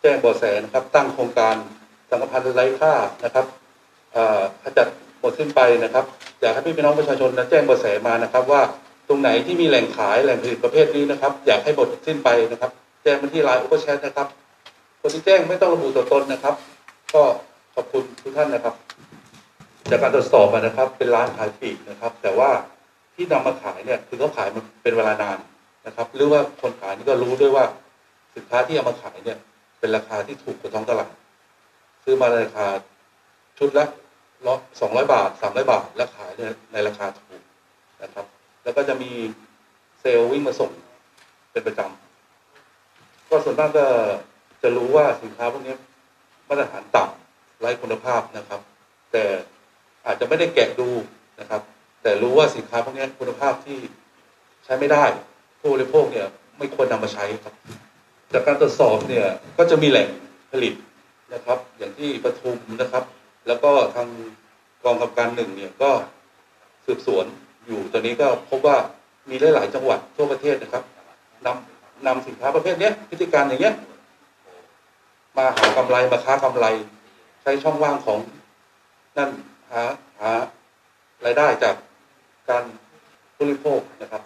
[0.05, 1.57] จ้งเบาะแสนะครับ ตั้งโครงการ
[2.11, 2.93] สังฆพันธ์ไร้ค่า
[3.25, 3.47] นะครับ
[4.63, 4.87] ขจัด
[5.21, 6.05] หมดสิ้นไปนะครับ
[6.41, 8.63] อยากให้พี่น้องประชาชนนะแจ้งเบาะแสมานะครับ ว่า
[9.09, 12.71] ตรงไหนที่มีแหล่งขายแหล่งผลิตประเภทนี้นะครับ อยากให้หมดสิ้นไปนะครับ
[13.03, 14.27] แจ้งมาที่ไลน์โอเพนแชทนะครับ
[15.01, 16.55] คนที่แจ้งไม่ต้องระบุตัวตนนะครับ
[17.15, 17.23] ก็
[17.75, 18.75] ขอบคุณทุกท่านนะครับ
[19.91, 22.51] จากการตรวจสอบนะครับ เป็นร้านขายปีกนะครับ แต่ว่า
[23.15, 25.39] ที่นำมาขายเนี่ยคือเขาขายมันเป็นเวลานาน
[25.87, 27.65] นะครับ หรือว่าคนขายนี่ก็รู้ด้วยว่า
[28.35, 29.39] สินค้าที่เอามาขายเนี่ย
[29.85, 31.13] เป็นราคาที่ถูกกว่าท้องตลาด
[32.05, 32.67] ซื้อมาในราคา
[33.59, 33.85] ชุดละ
[34.47, 36.31] ร้อยสองร้อยบาทสามร้อยบาท แล้วขาย
[36.73, 37.43] ในราคาถูก
[38.03, 38.27] นะครับ
[38.65, 39.11] แล้วก็จะมี
[40.01, 40.71] เซลล์วิ่งมาส่ง
[41.53, 43.87] เป็นประจำก็ส่วนมากก็
[44.63, 45.75] จะรู้ว่าสินค้าพวกนี้
[46.49, 48.61] มาตรฐานต่ำไร้คุณภาพนะครับ
[49.13, 49.25] แต่
[50.07, 50.89] อาจจะไม่ได้แกะดู
[51.41, 51.63] นะครับ
[52.03, 53.79] แต่รู้ว่าสินค้าพวกนี้คุณภาพที่
[54.65, 55.05] ใช้ไม่ได้
[55.61, 56.27] ผู้บริโภคเนี่ย
[56.59, 57.55] ไม่ควรนำมาใช้ครับ
[58.33, 59.27] จากการตรวจสอบเนี่ย
[59.59, 60.09] ก็จะมีแหล่ง
[60.51, 60.75] ผลิต
[61.35, 63.05] นะครับ อย่างที่ปทุมนะครับ
[63.47, 64.09] แล้วก็ทาง
[64.85, 65.91] กองกำการหนึ่งเนี่ยก็
[66.87, 67.27] สืบสวน
[67.67, 68.77] อยู่ตอนนี้ก็พบว่า
[69.31, 70.85] มีหลาย ๆ จังหวัดทั่วประเทศนะครับ
[71.47, 73.75] นำนำสินค้าประเภทนี้พฤติการอย่างเงี้ย
[75.37, 76.67] มาหากำไรมาค้ากำไร
[77.43, 78.19] ใช้ช่องว่างของ
[79.17, 79.31] นั่น
[79.73, 79.83] หา
[80.21, 80.31] หา
[81.25, 81.75] รายได้จาก
[82.51, 82.65] การ
[83.39, 84.23] บริโภคนะครับ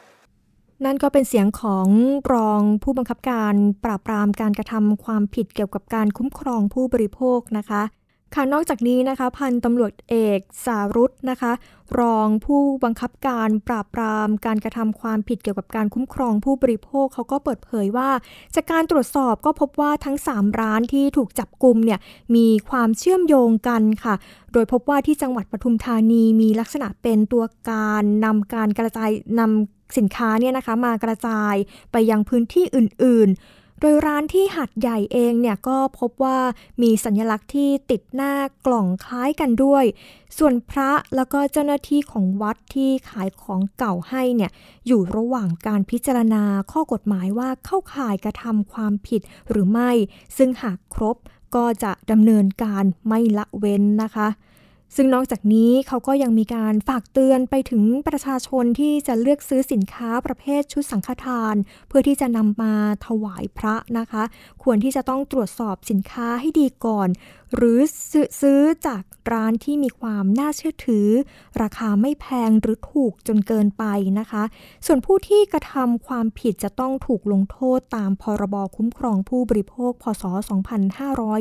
[0.84, 1.88] นั่นก็เป็นเสียงของ
[2.32, 7.82] รองผู้บังคับการปราบปรามการกระทำความผิดเกี่ยวกับการคุ้มครองผู้บริโภคนะคะ
[8.34, 11.52] ค่ะนอกจากนี้นะคะ พันตำรวจเอกสารุตนะคะ
[12.00, 18.10] รองผู้บังคับการปราบปรามการกระทำความผิดเกี่ยวกับการคุ้มครองผู้บริโภคเขาก็เปิดเผยว่า
[18.54, 21.98] จากการตรวจสอบก็พบว่าทั้ง 3 ร้านที่ถูกจับกลุ่มเนี่ย
[22.36, 24.14] มีความเชื่อมโยงกันค่ะ
[24.52, 29.10] โดยพบว่าที่จังหวัดปทุมธานีมีลักษณะเป็นตัวการนำการกระจาย
[29.40, 31.54] นำสินค้าเนี่ยนะคะมากระจาย
[31.92, 36.38] ไปยังพื้นที่อื่นๆ โดยร้านที่หัดใหญ่เองเนี่ยก็พบว่า
[36.82, 38.32] มีสัญลักษณ์ที่ติดหน้า
[38.66, 39.84] กล่องคล้ายกันด้วย
[40.38, 44.50] ส่วนพระแล้วก็เจ้าหน้าที่ของวัดที่ขายของเก่าให้เนี่ย
[44.86, 49.90] อยู่ระหว่างการพิจารณาข้อกฎหมายว่าเข้าข่ายกระทำความผิดหรือไม่
[50.36, 51.16] ซึ่งหากครบ
[51.54, 54.28] ก็จะดำเนินการไม่ละเว้นนะคะ
[54.96, 61.54] ซึ่งนอกจากนี้เขาก็ยังมีการฝากเตือนไปถึงประชาชนที่จะเลือกซื้อสินค้าประเภทชุดสังฆทาน
[61.88, 62.74] เพื่อที่จะนำมา
[63.06, 64.22] ถวายพระนะคะ
[64.62, 67.08] ควรที่จะต้องตรวจสอบสินค้าให้ดีก่อน
[67.54, 67.78] หรือ
[68.40, 71.08] ซื้อจากร้านที่มีความน่าเชื่อถือ
[71.62, 73.84] ราคาไม่แพงหรือถูกจนเกินไป
[74.18, 74.42] นะคะ
[74.86, 80.24] ส่วนผู้ที่กระทำความผิดจะต้องถูกลงโทษตามพรบคุ้มครองผู้บริโภค พศ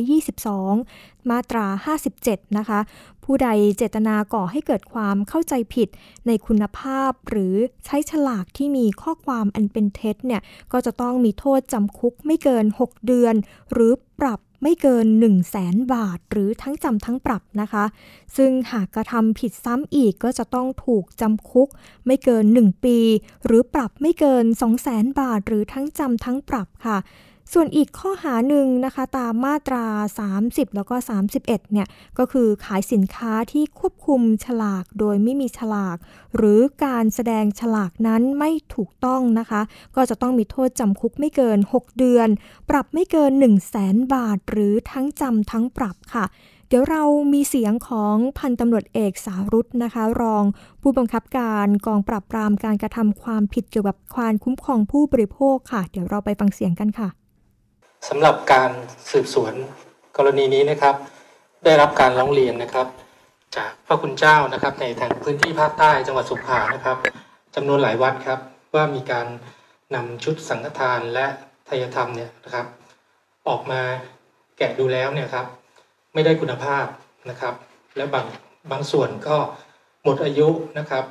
[0.06, 1.65] 2522 มาตรา
[2.12, 2.80] 57 นะคะ
[3.24, 5.89] ผู้ใดเจตนาก่อให้เกิดความเข้าใจผิด
[6.28, 10.41] ในคุณภาพ หรือใช้ฉลากที่มีข้อความอันเป็นเท็จเนี่ย
[10.72, 13.36] ก็จะต้องมีโทษจำคุกไม่เกิน 6 เดือน
[13.72, 17.86] หรือปรับ ไม่เกิน 1 0 0 0 0แสนบาท หรือทั้งจำทั้งปรับนะคะ
[18.38, 21.70] ซึ่งหากกระทำผิดซ้ำอีกก็จะต้องถูกจำคุก
[22.06, 22.98] ไม่เกิน 1 ปี
[23.46, 26.98] หรือปรับไม่เกิน 2 0 0แสนบาท หรือทั้งจำทั้งปรับค่ะ
[27.54, 29.86] ส่วนอีกข้อหาหนึ่งนะคะ ตามมาตรา
[30.32, 35.98] 30 แล้วก็ 31 เนี่ย ก็คือขายสินค้าที่ควบคุมฉลากโดยไม่มีฉลาก
[36.36, 39.62] หรือการแสดงฉลากนั้นไม่ถูกต้องนะคะ
[39.96, 42.28] ก็จะต้องมีโทษจำคุกไม่เกิน 6 เดือน
[42.70, 46.26] ปรับไม่เกิน 1 0 0 0 0แสนบาท หรือทั้งจำทั้งปรับค่ะ
[46.68, 50.44] เดี๋ยวเรามีเสียงของพันตำรวจเอกสารุตนะคะ รอง
[50.82, 57.27] ผู้บังคับการกองปราบปรามการกระทำความผิดเกี่ยวกับความคุ้มครองผู้บริโภคค่ะ เดี๋ยวเราไปฟังเสียงกันค่ะ
[58.08, 58.72] สำหรับการ
[59.12, 59.54] สืบสวน
[60.18, 60.96] กรณีนี้นะครับ
[61.64, 62.88] ได้รับการร้องเรียนนะครับ
[63.56, 66.98] จากพระคุณเจ้านะครับ ในทางพื้นที่ภาคใต้จังหวัดสุขรานะครับ
[67.56, 68.40] จำนวนหลายวัดครับ
[68.76, 69.28] ว่ามีการ
[69.96, 71.26] นำชุดสังฆทานและ
[71.70, 72.66] ทายธรรมเนี่ยนะครับ
[73.48, 73.82] ออกมา
[74.58, 75.46] แกะดูแล้วเนี่ยครับ
[76.14, 76.86] ไม่ได้คุณภาพ
[77.30, 77.54] นะครับ
[77.98, 78.26] และบาง
[78.72, 79.38] บางส่วนก็
[80.04, 80.48] หมดอายุ
[80.80, 81.06] นะครับ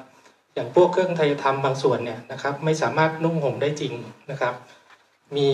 [0.55, 3.93] อย่างพวกเครื่องทายธรรมบางส่วนเนี่ยนะครับ ไม่สามารถนุ่งห่มได้จริง
[4.31, 4.55] นะครับ
[5.37, 5.49] มี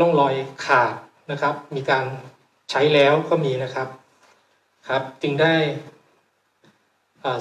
[0.00, 0.34] ร่องรอย
[0.66, 0.92] ขาด
[1.30, 2.04] นะครับ มีการ
[2.70, 3.88] ใช้แล้วก็มีนะครับ
[4.88, 5.54] ครับ จึงได้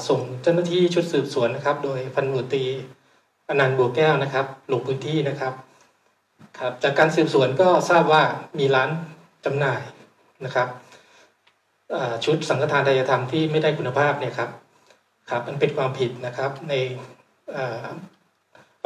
[0.07, 2.63] ส่งเจ้าหน้าที่ชุดสืบสวนนะครับ โดยพันหมวตี
[3.49, 5.53] อนันต์บัวแก้วนะครับลงพื้นที่นะครับ
[6.59, 8.23] ครับจากการสืบสวนก็ทราบว่า
[8.59, 8.89] มีร้าน
[9.45, 9.81] จำหน่าย
[10.45, 10.67] นะครับ
[12.25, 14.49] ชุดสังฆทานไทยธรรมที่ไม่ได้คุณภาพเนี่ยครับ
[15.29, 16.73] ครับมันเป็นความผิดนะครับใน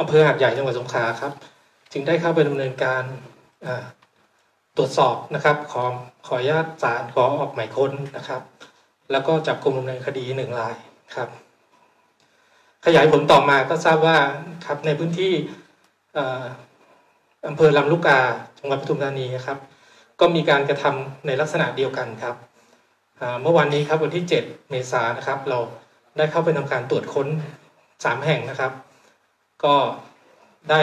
[0.00, 1.32] อำเภอหาดใหญ่จังหวัดสงขลาครับ
[1.92, 3.02] จึงได้เข้าไปดำเนินการ
[4.76, 5.84] ตรวจสอบนะครับขอ
[6.26, 8.42] ขออนุญาตศาลขอออกหมายค้นนะครับ
[9.10, 10.76] แล้วก็จับกลุ่มดำเนินคดีหนึ่งราย
[11.14, 11.28] ครับ
[12.84, 14.16] ขยายผลต่อมาก็ทราบว่า
[14.66, 15.32] ครับในพื้นที่
[17.48, 18.18] อำเภอลำลูกกา
[18.58, 19.58] จังหวัดปทุมธานีครับ
[20.20, 22.36] ก็มีการกระทำในลักษณะเดียวกันครับ
[23.42, 25.58] เมื่อวันนี้ครับวันที่ 7 เมษายนนะครับ เรา
[26.16, 27.28] ได้เข้าไปทำการตรวจค้น
[27.76, 28.72] 3 แห่งนะครับ
[29.64, 29.74] ก็
[30.70, 30.82] ได้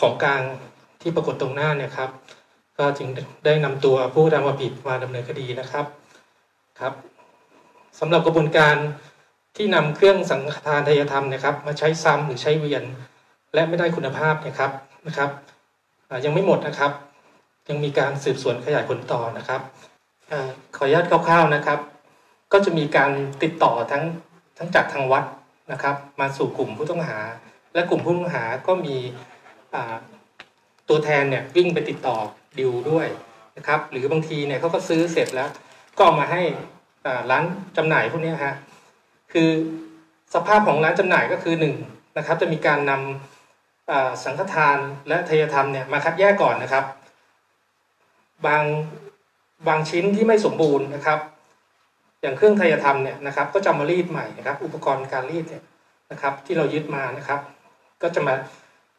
[0.00, 0.42] ของกลาง
[1.00, 2.10] ที่ปรากฏตรงหน้าเนี่ยครับ
[2.78, 3.08] ก็จึง
[3.44, 5.86] ได้นำตัวผู้ทำความผิดมาดำเนินคดีนะครับ
[6.80, 6.94] ครับ
[7.98, 8.76] สำหรับกระบวนการ
[9.56, 12.84] ที่นำเครื่องสังฆทานทายธรรมนะครับ มาใช้ซ้ำหรือใช้เวียน
[13.54, 14.70] และไม่ได้คุณภาพนะครับ
[15.06, 15.30] นะครับ
[16.24, 16.92] ยังไม่หมดนะครับ
[17.68, 19.60] ยังมีการสืบสวนขยายผลต่อนะครับ
[20.30, 20.32] อ
[20.76, 21.78] ขออนุญาตคร่าวๆนะครับ
[22.52, 23.10] ก็จะมีการ
[23.42, 24.02] ติดต่อทั้ง
[24.58, 25.24] ทั้งจากทางวัด
[25.72, 27.18] นะครับ มาสู่กลุ่มผู้ต้องหา
[27.74, 28.96] และกลุ่มผู้ต้องหาก็มี
[30.88, 32.16] ตัวแทนเนี่ยวิ่งไปติดต่อ
[32.58, 33.06] ดิวด้วย
[33.56, 35.48] นะครับ หรือบางทีเนี่ยเขาก็ซื้อเสร็จแล้ว
[35.98, 36.42] ก็มาให้
[37.30, 37.44] ร้าน
[37.76, 38.54] จำหน่ายพวกนี้ฮะ
[39.32, 39.48] คือ
[40.34, 41.74] สภาพของร้านจำหน่ายก็คือหนึ่ง
[42.18, 44.78] นะครับ จะมีการนำสังฆทาน
[45.08, 46.84] และทายธรรมเนี่ยมาคัดแยกก่อนนะครับ
[48.46, 48.62] บาง
[49.68, 51.18] บางชิ้นที่ไม่สมบูรณ์นะครับ
[52.20, 55.64] อย่างเครื่องทายธรรมเนี่ยนะครับ ก็จะมารีดใหม่นะครับ อุปกรณ์การรีดเนี่ย
[56.12, 57.40] นะครับ ที่เรายึดมานะครับ
[58.02, 58.34] ก็จะมา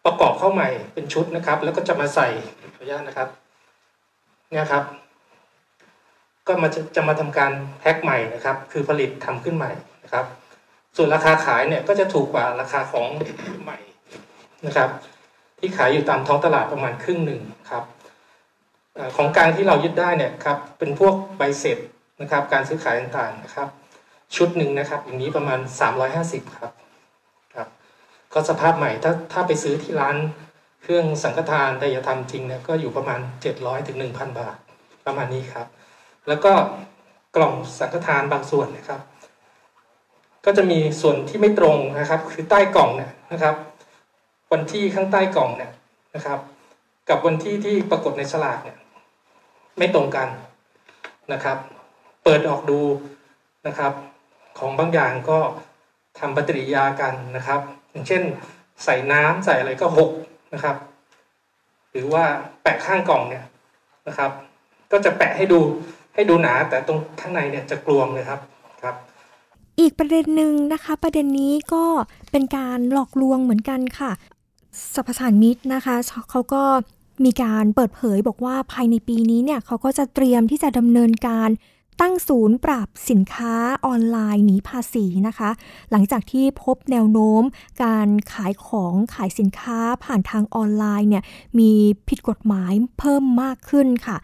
[0.06, 2.28] ประกอบเข้าใหม่เป็นชุดนะครับ แล้วก็จะมาใส่
[2.76, 3.30] ขออนุญาตนะครับ
[4.50, 4.84] เนี่ยครับ
[6.48, 9.72] ก็มาจะจะมาทำการแพ็คใหม่นะครับ คือผลิตทำขึ้นใหม่
[10.04, 10.26] นะครับ
[10.96, 13.10] ส่วนราคาขายเนี่ยก็จะถูกกว่าราคาของ
[13.64, 13.78] ใหม่
[14.66, 14.90] นะครับ
[15.60, 17.84] ที่ขายอยู่ตามท้องตลาดประมาณครึ่งหนึ่งครับ
[19.16, 21.78] ของกลางที่เรายึดได้เนี่ยครับเป็นพวกใบเสร็จ
[22.22, 23.68] นะครับ การซื้อขายต่างๆนะครับ
[24.36, 25.60] ชุดหนึ่งนะครับ อย่างนี้ประมาณ
[26.08, 26.72] 350 ครับ
[28.34, 30.18] ก็สภาพใหม่ถ้าถ้าไปซื้อที่ร้าน
[30.82, 33.20] เครื่องสังฆทานไดยธรรมจริงเนี่ยก็อยู่ประมาณ
[33.54, 34.56] 700ถึง1,000 บาท
[35.06, 35.68] ประมาณนี้ครับ
[36.28, 36.54] แล้วก็
[37.36, 39.02] กล่องสังฆทานบางส่วนนะครับ
[40.46, 43.56] ก็จะมีส่วนที่ไม่ตรงนะครับ คือใต้กล่องเนี่ยนะครับ
[44.52, 45.72] วันที่ข้างใต้กล่องเนี่ย
[46.16, 46.40] นะครับ
[47.10, 48.78] กับวันที่ที่ปรากฏในฉลากเนี่ย
[49.78, 50.28] ไม่ตรงกัน
[51.34, 51.58] นะครับ
[52.24, 52.82] เปิดออกดู
[53.68, 53.94] นะครับ
[54.60, 55.40] ของบางอย่างก็
[56.20, 58.22] ทำปฏิกิริยากันนะครับ อย่างเช่น
[58.84, 60.12] ใส่น้ำใส่อะไรก็หก
[60.54, 60.76] นะครับ
[61.92, 62.24] หรือว่า
[62.62, 63.46] แปะข้างกล่องเนี่ย
[64.08, 64.32] นะครับ
[64.92, 65.60] ก็จะแปะให้ดู
[66.16, 68.40] ให้ดูหนา แต่ตรงข้างในเนี่ยจะกลวงเลยครับ
[68.84, 68.96] ครับ
[69.80, 71.86] อีกประเด็นหนึ่งนะคะ ประเด็นนี้ก็
[72.32, 74.12] เป็นการหลอกลวงเหมือนกันค่ะ
[74.94, 75.96] สรรพสานมิตรนะคะ
[76.32, 76.64] เขาก็
[77.26, 81.50] มีการเปิดเผยบอกว่าภายในปีนี้เนี่ยเขาก็จะเตรียมที่จะดำเนินการ
[82.00, 83.54] ตั้งศูนย์ปราบสินค้า
[83.86, 85.50] ออนไลน์หนีภาษีนะคะ
[85.92, 87.44] หลังจากที่พบแนวโน้ม
[87.84, 91.24] การขายของขายสินค้าผ่านทางออนไลน์เนี่ย
[91.60, 91.72] มี
[92.10, 94.18] ผิดกฎหมายเพิ่มมากขึ้นค่ะ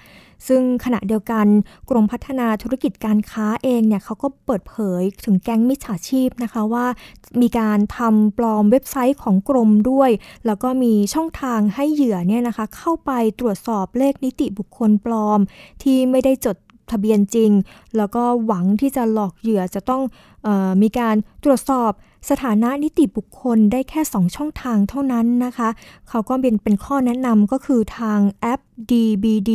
[0.47, 1.45] ซึ่งขณะเดียวกัน
[1.89, 6.85] กรมพัฒนาธุรกิจการค้าเองเนี่ยเขาก็เปิดเผยถึงแก๊งมิจฉาชีพนะคะว่า
[7.41, 10.09] มีการทำปลอมเว็บไซต์ของกรมด้วย
[10.45, 15.39] แล้วก็มีช่องทางให้เหยื่อเนี่ยนะคะเข้าไปตรวจสอบเลขนิติบุคคลปลอม
[15.83, 16.57] ที่ไม่ได้จด
[16.91, 17.51] ทะเบียนจริง
[17.97, 20.01] แล้วก็หวังที่จะหลอกเหยื่อจะต้อง
[20.47, 21.91] ออมีการตรวจสอบ
[22.29, 25.69] สถานะนิติบุคคลได้แค่ 2 ช่องทางเท่านั้นนะคะ
[26.09, 28.59] เขาก็เป็นเป็นข้อแนะนำก็คือทางแอป
[28.91, 29.51] DBD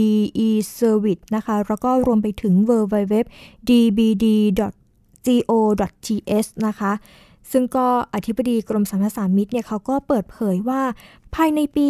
[0.46, 3.14] e-service นะคะ แล้วก็รวมไปถึง www
[3.68, 4.90] dbd.go.th
[6.66, 6.92] นะคะ
[7.50, 10.82] ซึ่งก็อธิบดีกรมสรรพสามิตเนี่ยเขาก็เปิดเผยว่า
[11.34, 11.88] ภายในปี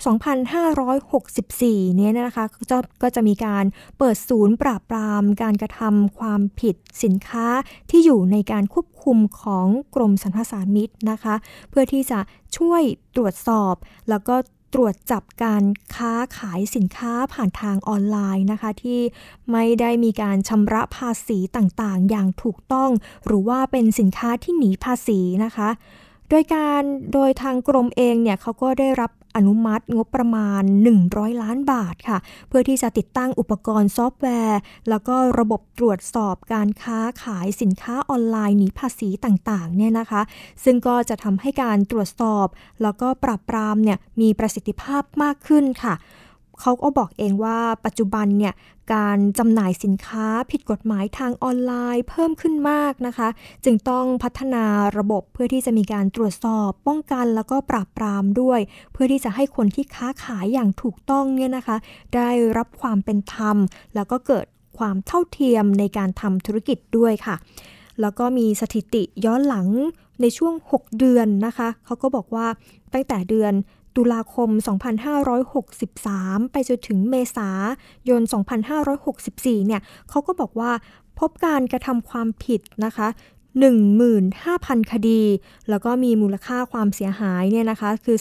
[0.00, 3.64] 2564 เนี่ยนะคะก็ก็จะมีการ
[3.98, 7.46] เปิดศูนย์ปราบปรามการกระทำความผิดสินค้า
[7.90, 11.34] ที่อยู่ในการควบคุมของกรมสรรพสามิตนะคะ
[11.70, 12.20] เพื่อที่จะ
[12.56, 12.82] ช่วย
[13.16, 13.74] ตรวจสอบ
[14.08, 14.36] แล้วก็
[14.74, 19.00] ตรวจจับการค้าขายสินค้าผ่านทางออนไลน์นะคะ ที่
[19.52, 22.90] ไม่ได้มีการชำระภาษีต่างๆ อย่างถูกต้อง
[23.26, 25.68] หรือว่าเป็นสินค้าที่หนีภาษีนะคะ
[26.30, 30.62] โดยการโดยทางกรมเองเนี่ยเขาก็ได้รับอนุมัติงบประมาณ
[31.02, 40.22] 100 ล้านบาทค่ะ เพื่อที่จะติดตั้งอุปกรณ์ซอฟต์แวร์ แล้วก็ระบบตรวจสอบการค้าขายสินค้าออนไลน์หนีภาษีต่างๆเนี่ยนะคะ
[40.64, 42.46] ซึ่งก็จะทำให้การตรวจสอบ
[42.82, 45.94] แล้วก็ปราบปรามเนี่ยมีประสิทธิภาพมากขึ้นค่ะ
[46.60, 48.54] เขาก็บอกเองว่าปัจจุบันเนี่ย
[48.94, 53.28] การจำหน่ายสินค้าผิดกฎหมายทางออนไลน์เพิ่มขึ้นมากนะคะ
[53.64, 54.64] จึงต้องพัฒนา
[54.98, 58.60] ระบบเพื่อที่จะมีการตรวจสอบป้องกันแล้วก็ปราบปรามด้วย
[58.92, 61.76] เพื่อที่จะให้คนที่ค้าขายอย่างถูกต้องเนี่ยนะคะ
[62.14, 63.56] ได้รับความเป็นธรรม
[63.94, 64.46] แล้วก็เกิด
[64.78, 67.36] ความเท่าเทียมในการทำธุรกิจด้วยค่ะ
[68.00, 69.68] แล้วก็มีสถิติย้อนหลัง
[70.20, 72.46] ในช่วง 6 เดือนนะคะ เขาก็บอกว่า
[72.92, 73.52] ตั้งแต่เดือน
[73.96, 74.48] ตุลาคม
[75.70, 77.50] 2563 ไปจนถึงเมษา
[78.08, 78.22] ยน
[78.94, 80.70] 2564 เนี่ยเขาก็บอกว่า
[81.18, 83.08] พบการกระทำความผิดนะคะ
[84.00, 85.22] 15,000 คดี
[85.70, 88.18] แล้วก็มีมูลค่าความเสียหายเนี่ยนะคะคือ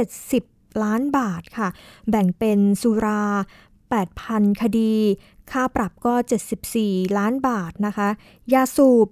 [0.00, 1.68] 270 ล้านบาทค่ะ
[2.10, 3.24] แบ่งเป็นสุรา
[3.92, 4.94] 8,000 คดี
[5.52, 6.14] ค่าปรับก็
[6.66, 8.08] 74 ล้านบาทนะคะ
[8.54, 9.08] ยาสูบ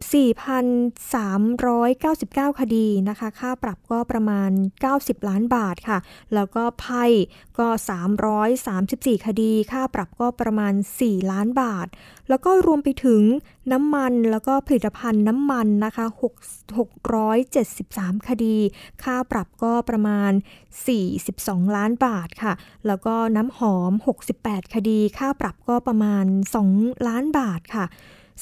[2.48, 4.50] 4,399 คดีนะคะ ค่าปรับก็ประมาณ
[4.90, 5.98] 90 ล้านบาทค่ะ
[6.35, 7.05] แล้วก็ไพ่
[7.59, 7.66] ก็
[8.46, 11.87] 334 คดี ค่าปรับก็ประมาณ 4 ล้านบาท
[12.29, 13.22] แล้วก็รวมไปถึง
[13.72, 16.07] น้ำมันแล้วก็ผลิตภัณฑ์น้ำมันนะคะ
[17.42, 18.57] 673 คดี
[19.03, 20.33] ค่าปรับก็ประมาณ
[21.05, 22.53] 42 ล้านบาทค่ะ
[22.87, 23.92] แล้วก็น้ำหอม
[24.33, 26.24] 68 คดี ค่าปรับก็ประมาณ
[26.66, 27.85] 2 ล้านบาทค่ะ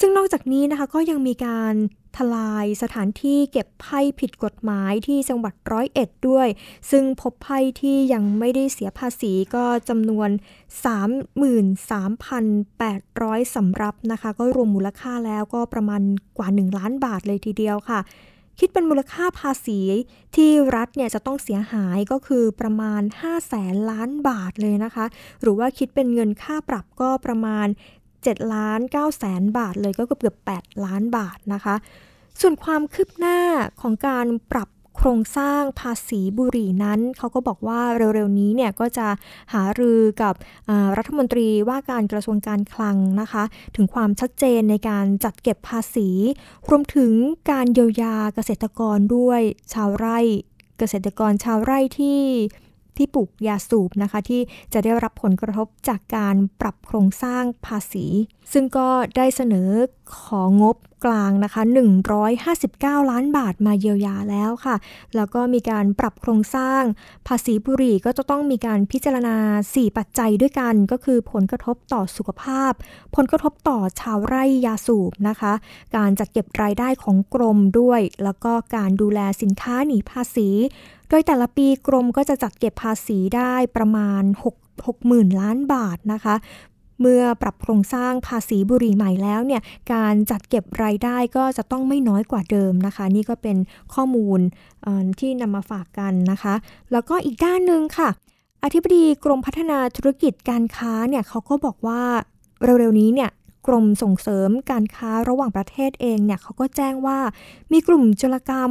[0.01, 1.75] ซึ่งนอกจากนี้นะคะก็ยังมีการ
[2.17, 6.49] ทลายสถานที่เก็บไพ่ผิดกฎหมายที่จังหวัดร้อยเอ็ดด้วย
[6.91, 10.29] ซึ่งพบไพ่ที่ยังไม่ได้เสียภาษีก็จำนวน
[13.39, 16.03] 33,800สำรับนะคะ ก็รวมมูลค่าแล้วก็ประมาณ
[16.39, 18.01] กว่า 1 ล้านบาทเลยทีเดียวค่ะ
[18.59, 19.81] คิดเป็นมูลค่าภาษี
[20.37, 25.05] ที่รัฐเนี่ยจะต้องเสียหายก็คือประมาณ5แสนล้านบาทเลยนะคะ
[25.43, 27.67] หรือว่าคิดเป็นเงินค่าปรับก็ประมาณ
[28.11, 31.75] 7ล้าน9แสนบาทเลยก็เกือบ8ล้านบาทนะคะ
[32.41, 33.39] ส่วนความคืบหน้า
[33.81, 34.69] ของการปรับ
[35.01, 37.81] โครงสร้างภาษีบุหรี่นั้น เขาก็บอกว่า
[38.15, 39.09] เร็วๆนี้เนี่ยก็จะ
[39.53, 40.35] หารือกับ
[40.97, 43.45] รัฐมนตรีว่าการกระทรวงการคลังนะคะ
[43.77, 46.09] ถึงความชัดเจนในการจัดเก็บภาษี
[46.69, 47.13] รวมถึง
[47.51, 49.41] การเยียวยาเกษตรกรด้วย
[49.73, 50.19] ชาวไร่
[50.79, 52.21] เกษตรกรชาวไร่ที่
[52.99, 54.41] ที่ปลูกยาสูบนะคะ ที่
[54.73, 58.07] จะได้รับผลกระทบจากการปรับโครงสร้างภาษี
[58.53, 59.71] ซึ่งก็ได้เสนอ
[60.25, 61.63] ของบกลางนะคะ
[62.37, 64.77] 159 ล้านบาทมาเยียวยาแล้วค่ะ
[65.17, 66.83] แล้วก็มีการปรับโครงสร้าง
[67.29, 69.37] ภาษีบุหรี่ก็จะต้องมีการพิจารณา
[69.69, 72.73] 4 ปัจจัยด้วยกัน ก็คือผลกระทบต่อสุขภาพ
[73.17, 75.53] ผลกระทบต่อชาวไร่ยาสูบนะคะ
[75.97, 80.49] การจัดเก็บรายได้ของกรมด้วย แล้วก็การดูแลสินค้าหนีภาษี
[81.09, 84.55] โดยแต่ละปีกรมก็จะจัดเก็บภาษีได้ประมาณ 6
[84.87, 86.35] 60,000 ล้านบาทนะคะ
[87.01, 93.57] เมื่อปรับโครงสร้างภาษีบุหรี่ใหม่แล้วเนี่ย การจัดเก็บรายได้ก็จะต้องไม่น้อยกว่าเดิมนะคะ นี่ก็เป็น
[93.95, 94.41] ข้อมูล
[95.21, 96.55] ที่นำมาฝากกันนะคะ
[96.93, 98.09] แล้วก็อีกด้านหนึ่งค่ะ
[98.65, 102.03] อธิบดีกรมพัฒนาธุรกิจการค้าเนี่ยเขาก็บอกว่า
[102.65, 103.31] เร็วๆนี้เนี่ย
[103.67, 107.19] กรมส่งเสริมการค้าระหว่างประเทศเองเนี่ยเขาก็แจ้งว่า
[107.73, 108.71] มีกลุ่มจุลกรรม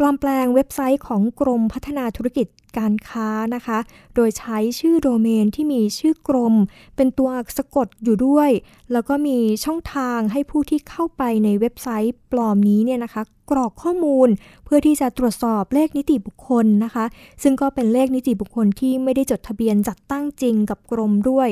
[0.00, 2.46] ปลอมแปลงเว็บไซต์ของกรมพัฒนาธุรกิจ
[2.78, 3.78] การค้านะคะ
[4.14, 6.54] โดยใช้ชื่อโดเมนที่มีชื่อกรม
[6.96, 8.50] เป็นตัวสะกดอยู่ด้วย
[8.92, 14.28] แล้วก็มีช่องทางให้ผู้ที่เข้าไปในเว็บไซต์ปลอมนี้เนี่ยนะคะ กรอกข้อมูล
[14.64, 17.04] เพื่อที่จะตรวจสอบเลขนิติบุคคลนะคะ
[17.42, 21.48] ซึ่งก็เป็นเลขนิติบุคคลที่ไม่ได้จดทะเบียนจัดตั้งจริงกับกรมด้วย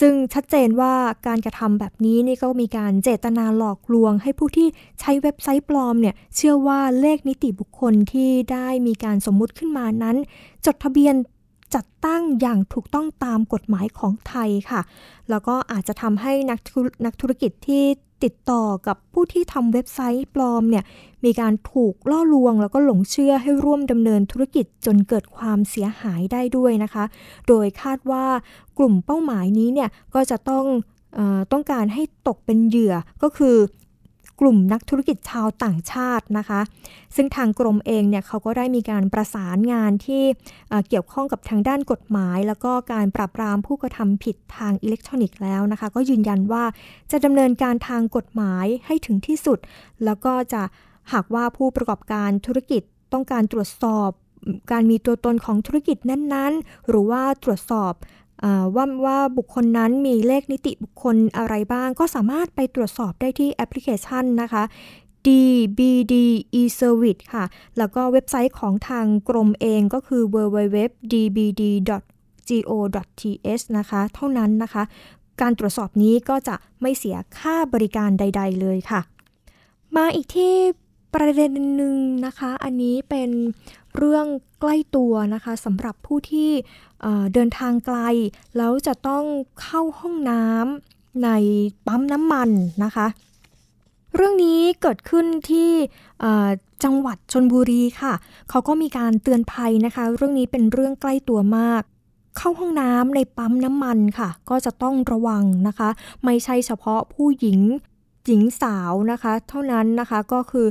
[0.00, 0.94] ซึ่งชัดเจนว่า
[1.26, 4.68] การกระทำแบบนี้นี่ก็มีการเจตนาหลอกลวง ให้ผู้ที่
[5.00, 10.16] ใช้เว็บไซต์ปลอมเนี่ยเชื่อว่าเลขนิติบุคคลที่ได้มีการสมมุติขึ้นมานั้น
[10.66, 11.14] จดทะเบียน
[11.74, 14.80] จัดตั้งอย่างถูกต้องตามกฎหมายของไทยค่ะ
[15.30, 16.58] แล้วก็อาจจะทำให้นัก
[17.04, 17.84] นักธุรกิจที่
[18.24, 20.84] ติดต่อกับผู้ที่ทำเว็บไซต์ปลอมเนี่ย
[21.24, 27.04] มีการถูกล่อลวง แล้วก็หลงเชื่อให้ร่วมดำเนินธุรกิจจนเกิดความเสียหายได้ด้วยนะคะ
[27.48, 28.24] โดยคาดว่า
[28.78, 30.64] กลุ่มเป้าหมายนี้เนี่ยก็จะต้อง
[31.18, 33.56] ออต้องการให้ตกเป็นเหยื่อก็คือ
[34.40, 36.60] กลุ่มนักธุรกิจชาวต่างชาตินะคะ
[37.16, 40.22] ซึ่งทางกรมเองเนี่ยเขาก็ได้มีการประสานงานที่
[40.88, 46.64] เกี่ยวข้องกับทางด้านกฎหมาย แล้วก็การปราบปรามผู้กระทำผิดทางอิเล็กทรอนิกส์แล้วนะคะ ก็ยืนยันว่า
[47.10, 49.58] จะดำเนินการทางกฎหมายให้ถึงที่สุด
[50.04, 50.62] แล้วก็จะ
[51.12, 54.10] หากว่าผู้ประกอบการธุรกิจต้องการตรวจสอบ
[54.72, 57.92] การมีตัวตนของธุรกิจนั้นๆ หรือว่าตรวจสอบ
[58.74, 64.62] ว่าว่าบุคคลนั้นมีเลขนิติบุคคลอะไรบ้าง ก็สามารถไปตรวจสอบได้ที่แอปพลิเคชันนะคะ
[65.26, 66.14] DBD
[66.60, 67.44] e-service ค่ะ
[67.78, 70.94] แล้วก็เว็บไซต์ของทางกรมเองก็คือ www.dbd.go.th
[73.78, 74.82] นะคะ เท่านั้นนะคะ
[75.40, 79.00] การตรวจสอบนี้ก็จะไม่เสียค่าบริการใด ๆ เลยค่ะ
[79.96, 80.54] มาอีกที่
[81.14, 83.30] ประเด็นหนึ่งนะคะ อันนี้เป็น
[83.96, 84.26] เรื่อง
[84.60, 86.50] ใกล้ตัวนะคะสำหรับผู้ที่
[87.34, 87.98] เดินทางไกล
[88.56, 89.24] แล้วจะต้อง
[89.62, 91.28] เข้าห้องน้ำใน
[91.86, 92.50] ปั๊มน้ำมัน
[92.84, 93.06] นะคะ
[94.14, 95.70] เรื่องนี้เกิดขึ้นที่
[96.84, 98.14] จังหวัดชนบุรีค่ะ
[98.50, 101.82] เขาก็มีการเตือนภัยนะคะ เรื่องนี้เป็นเรื่องใกล้ตัวมาก
[102.38, 105.88] เข้าห้องน้ำในปั๊มน้ำมันค่ะ ก็จะต้องระวังนะคะ
[106.24, 107.60] ไม่ใช่เฉพาะผู้หญิง
[108.28, 110.66] หญิงสาวนะคะ เท่านั้นนะคะก็คือ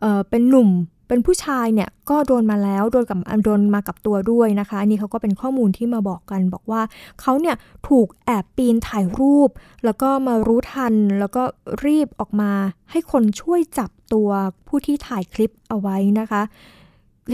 [0.00, 0.70] เอเป็นหนุ่ม
[1.08, 6.82] เป็นผู้ชายเนี่ยก็โดนมาแล้วโดนกับโดนมากับตัวด้วยนะคะอันนี้เขาก็เป็นข้อมูลที่มาบอกกันบอกว่า
[7.20, 7.56] เขาเนี่ย
[7.88, 9.50] ถูกแอบปีนถ่ายรูป
[9.84, 11.42] แล้วก็มารู้ทันแล้วก็
[11.86, 12.52] รีบออกมา
[12.90, 14.28] ให้คนช่วยจับตัว
[14.66, 16.42] ผู้ที่ถ่ายคลิปเอาไว้นะคะ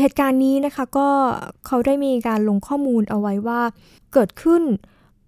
[0.01, 1.09] เหตุการณ์นี้นะคะก็
[1.67, 3.61] เขาได้มีการลงข้อมูลเอาไว้ว่า
[4.13, 4.63] เกิดขึ้น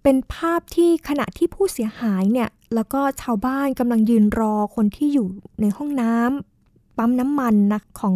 [0.03, 5.27] เป็นภาพที่ขณะที่ผู้เสียหายเนี่ยแล้วก็ชาวบ้านกำลังยืนรอคนที่อยู่
[5.61, 8.15] ในห้องน้ำปั๊มน้ำมันนะของ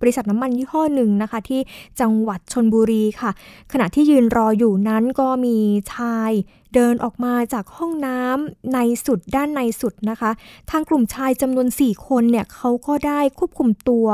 [0.00, 1.60] บริษัทน้ำมันยี่ห้อหนึ่งนะคะ ที่
[2.00, 3.30] จังหวัดชนบุรีค่ะ
[3.72, 5.56] ขณะที่ยืนรออยู่นั้นก็มี
[5.94, 6.30] ชาย
[6.74, 10.30] เดินออกมาจากห้องน้ำในสุดด้านในสุดนะคะ
[10.70, 14.06] ทางกลุ่มชายจำนวน 4 คนเนี่ยเขาก็ได้ควบคุมตัว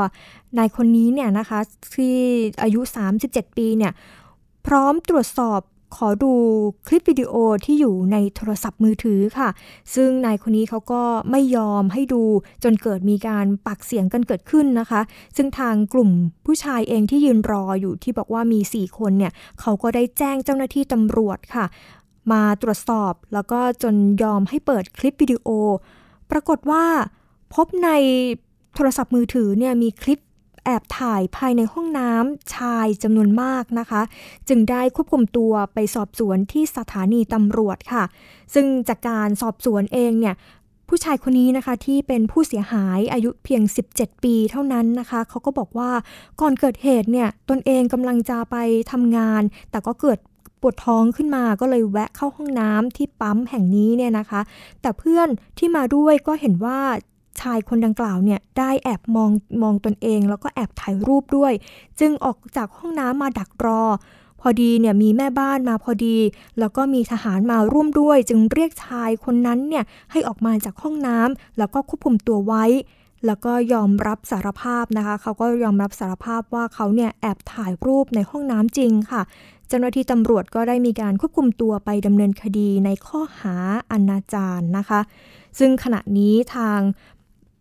[0.57, 1.59] นายคนนี้เนี่ยนะคะ
[1.93, 2.17] ที่
[2.63, 2.81] อายุ
[3.19, 3.93] 37 ปีเนี่ย
[4.67, 5.59] พร้อมตรวจสอบ
[5.97, 6.31] ขอดู
[6.87, 7.33] คลิปวิดีโอ
[7.65, 9.49] ที่อยู่ในโทรศัพท์มือถือค่ะ
[9.95, 12.23] ซึ่งนายคนนี้เขาก็ไม่ยอมให้ดู
[12.63, 15.01] จนเกิดมีการปักเสียงกันเกิดขึ้นนะคะ
[15.35, 16.09] ซึ่งทางกลุ่ม
[16.45, 21.65] ผู้ชายเองที่ยืนรออยู่ที่บอกว่ามี 4 คนเนี่ยเขาก็ได้แจ้งเจ้าหน้าที่ตำรวจค่ะ
[22.31, 25.47] มาตรวจสอบแล้วก็จนยอมให้เปิดคลิปวิดีโอ
[26.31, 26.85] ปรากฏว่า
[27.53, 27.89] พบใน
[28.75, 30.19] โทรศัพท์มือถือเนี่ยมีคลิป
[30.65, 34.01] แอบถ่ายภายในห้องน้ำชายจำนวนมากนะคะ
[34.49, 38.03] จึงได้ควบคุมตัวไปสอบสวนที่สถานีตำรวจค่ะ
[38.53, 40.35] ซึ่งจากการสอบสวนเองเนี่ย
[40.89, 43.61] ผู้ชายคนนี้นะคะที่เป็นผู้เสียหายอายุเพียง
[43.93, 45.91] 17 ปีเท่านั้นนะคะเขาก็บอกว่า
[46.41, 48.55] ก่อนเกิดเหตุเนี่ยตนเองกำลังจะไป
[48.91, 50.19] ทำงาน แต่ก็เกิด
[50.61, 54.41] ปวดท้องขึ้นมาก็เลยแวะเข้าห้องน้ำที่ปั๊มแห่งนี้เนี่ยนะคะ
[54.81, 56.79] แต่เพื่อนที่มาด้วยก็เห็นว่า
[57.41, 61.53] ชายคนดังกล่าวเนี่ยได้แอบมองมองตนเอง แล้วก็แอบถ่ายรูปด้วย
[61.99, 63.83] จึงออกจากห้องน้ำมาดักรอ
[64.41, 66.17] พอดีเนี่ยมีแม่บ้านมาพอดี
[66.59, 72.65] แล้วก็มีทหารมาร่วมด้วย จึงเรียกชายคนนั้นเนี่ยให้ออกมาจากห้องน้ำแล้วก็ควบคุมตัวไว้
[73.25, 79.21] แล้วก็ยอมรับสารภาพนะคะ เขาก็ยอมรับสารภาพว่าเขาเนี่ยแอบถ่ายรูปในห้องน้ำจริงค่ะ
[79.67, 83.55] เจ้าหน้าที่ตำรวจก็ได้มีการควบคุมตัวไปดำเนินคดีในข้อหา
[83.91, 84.99] อนาจารนะคะ
[85.59, 86.79] ซึ่งขณะนี้ทาง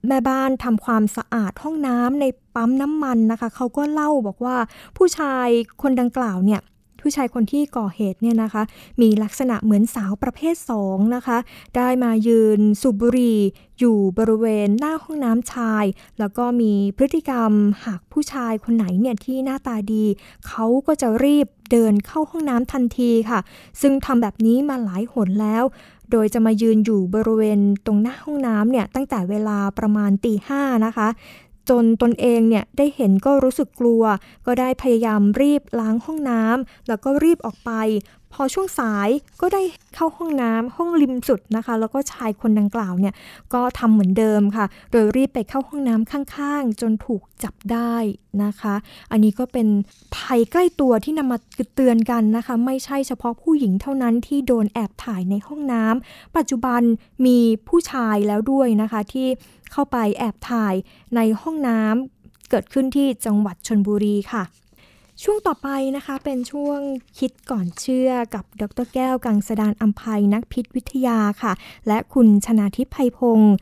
[0.08, 4.56] แม่บ้านทำความสะอาดห้องน้ำในปั๊มน้ำมันนะคะ เขาก็เล่าบอกว่า
[4.96, 5.48] ผู้ชาย
[5.82, 6.60] คนดังกล่าวเนี่ย
[7.04, 8.62] ผู้ชายคนที่ก่อเหตุเนี่ยนะคะ
[9.00, 11.38] มีลักษณะเหมือนสาวประเภทสองนะคะ
[11.76, 13.38] ได้มายืนสูบบุหรี่
[13.78, 15.84] อยู่บริเวณหน้าห้องน้ำชาย
[16.18, 17.52] แล้วก็มีพฤติกรรม
[17.84, 20.04] หากผู้ชายคนไหนเนี่ยที่หน้าตาดี
[20.46, 23.40] เขาก็จะรีบเดินเข้าห้องน้ำทันทีค่ะ
[23.80, 25.64] ซึ่งทำแบบนี้มาหลายหนแล้ว
[26.10, 31.08] โดยจะมายืนอยู่บริเวณตรงหน้าห้องน้ำเนี่ยตั้งแต่เวลาประมาณตีห้านะคะ
[31.70, 34.02] จนตนเองเนี่ยได้เห็นก็รู้สึกกลัว
[34.46, 37.70] ก็ได้พยายามรีบล้างห้องน้ำแล้วก็รีบออกไป
[38.34, 39.08] พอช่วงสาย
[39.40, 39.62] ก็ได้
[39.94, 43.14] เข้าห้องน้ำห้องริมสุดนะคะ แล้วก็ชายคนดังกล่าวเนี่ย
[43.54, 47.94] ก็ทำเหมือนเดิมค่ะ โดยรีบไปเข้าห้องน้ำข้างๆ จนถูกจับได้
[48.44, 48.74] นะคะ
[49.10, 49.68] อันนี้ก็เป็น
[50.16, 51.38] ภัยใกล้ตัวที่นำมา
[51.74, 56.82] เตือนกันนะคะ ไม่ใช่เฉพาะผู้หญิงเท่านั้นที่โดนแอบถ่ายในห้องน้ำปัจจุบัน
[57.26, 57.38] มี
[57.68, 59.28] ผู้ชายแล้วด้วยนะคะที่
[59.72, 60.74] เข้าไปแอบถ่าย
[61.16, 64.42] ในห้องน้ำเกิดขึ้นที่จังหวัดชนบุรีค่ะ
[65.22, 66.80] ช่วงต่อไปนะคะเป็นช่วง
[67.18, 71.52] คิดก่อนเชื่อกับดรแก้วกังสดานอัมภัยนักพิษวิทยาค่ะ
[71.88, 73.54] และคุณชนาทิพย์ไพพงศ์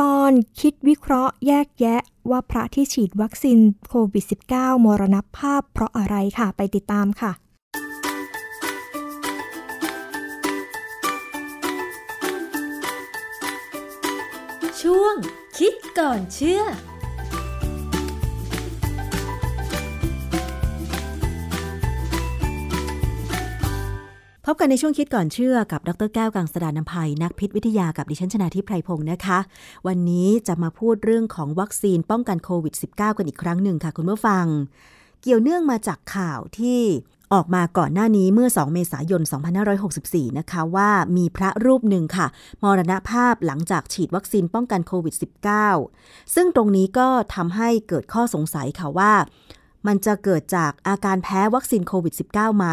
[0.00, 0.30] ตอน
[0.60, 4.24] คิดวิเคราะห์แยกแยะว่าพระที่ฉีดวัคซีนโควิด
[4.54, 7.32] -19 มรณภาพเพราะอะไรค่ะ ไปติดตามค่ะ
[14.80, 15.14] ช่วง
[15.58, 16.62] คิดก่อนเชื่อ
[24.52, 29.38] พบกันในช่วงคิดก่อนเชื่อกับดรแก้วกังสดานนภัยนักพิษวิทยากับดิฉันชนาทิพไพรพงศ์นะคะ
[29.86, 34.44] วันนี้จะมาพูดเรื่องของวัคซีนป้องกันโควิด -19 กันอีกครั้งหนึ่งค่ะคุณผู้ฟัง
[35.22, 36.80] เกี่ยวเนื่องมาจากข่าวที่
[37.32, 39.22] ออกมาก่อนหน้านี้เมื่อ 2 เมษายน
[39.80, 42.26] 2564 นะคะว่ามีพระรูปหนึ่งค่ะ
[42.62, 45.14] มรณภาพหลังจากฉีดวัคซีนป้องกันโควิด
[45.74, 49.12] -19 ซึ่งตรงนี้ก็ทำให้เกิดข้อสงสัยค่ะว่า
[49.86, 52.66] มันจะเกิดจากอาการแพ้วัคซีนโควิด -19 ไหม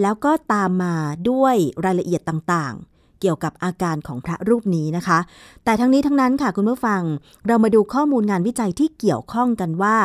[0.00, 0.94] แล้วก็ตามมา
[1.30, 5.18] ด้วยรายละเอียดต่างๆ เกี่ยวกับอาการของพระรูปนี้นะคะ
[5.64, 7.02] แต่ทั้งนี้ทั้งนั้นค่ะคุณผู้ฟัง
[7.46, 9.96] เรามาดูข้อมูลงานวิจัยที่เกี่ยวข้องกันว่า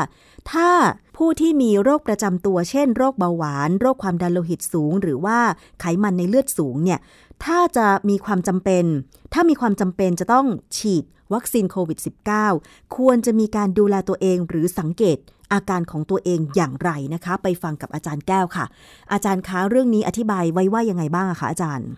[0.52, 0.70] ถ้า
[1.18, 5.38] ผู้ที่มีโรคประจำตัว เช่น โรคเบาหวาน โรคความดันโลหิตสูง หรือว่า
[5.80, 7.00] ไขมันในเลือดสูงเนี่ย
[7.46, 8.86] ถ้าจะมีความจำเป็น
[9.34, 10.46] ถ้ามีความจำเป็นจะต้อง
[10.78, 12.00] ฉีดวัคซีนโควิด
[12.48, 15.18] -19 ควรจะมีการดูแลตัวเองหรือสังเกต
[15.54, 18.66] อาการของตัวเองอย่างไรนะคะ ไปฟังกับอาจารย์แก้วค่ะ
[19.14, 21.90] อาจารย์คะเรื่องนี้อธิบายไว้ว่ายังไงบ้างคะอาจารย์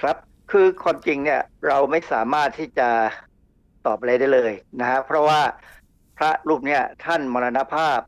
[0.00, 0.16] ครับ
[0.50, 2.88] คือความจริงเนี่ยเราไม่สามารถที่จะ
[3.86, 5.40] ตอบอะไรได้เลยนะฮะเพราะว่า
[6.18, 7.98] พระรูปเนี่ยท่านมรณภาพ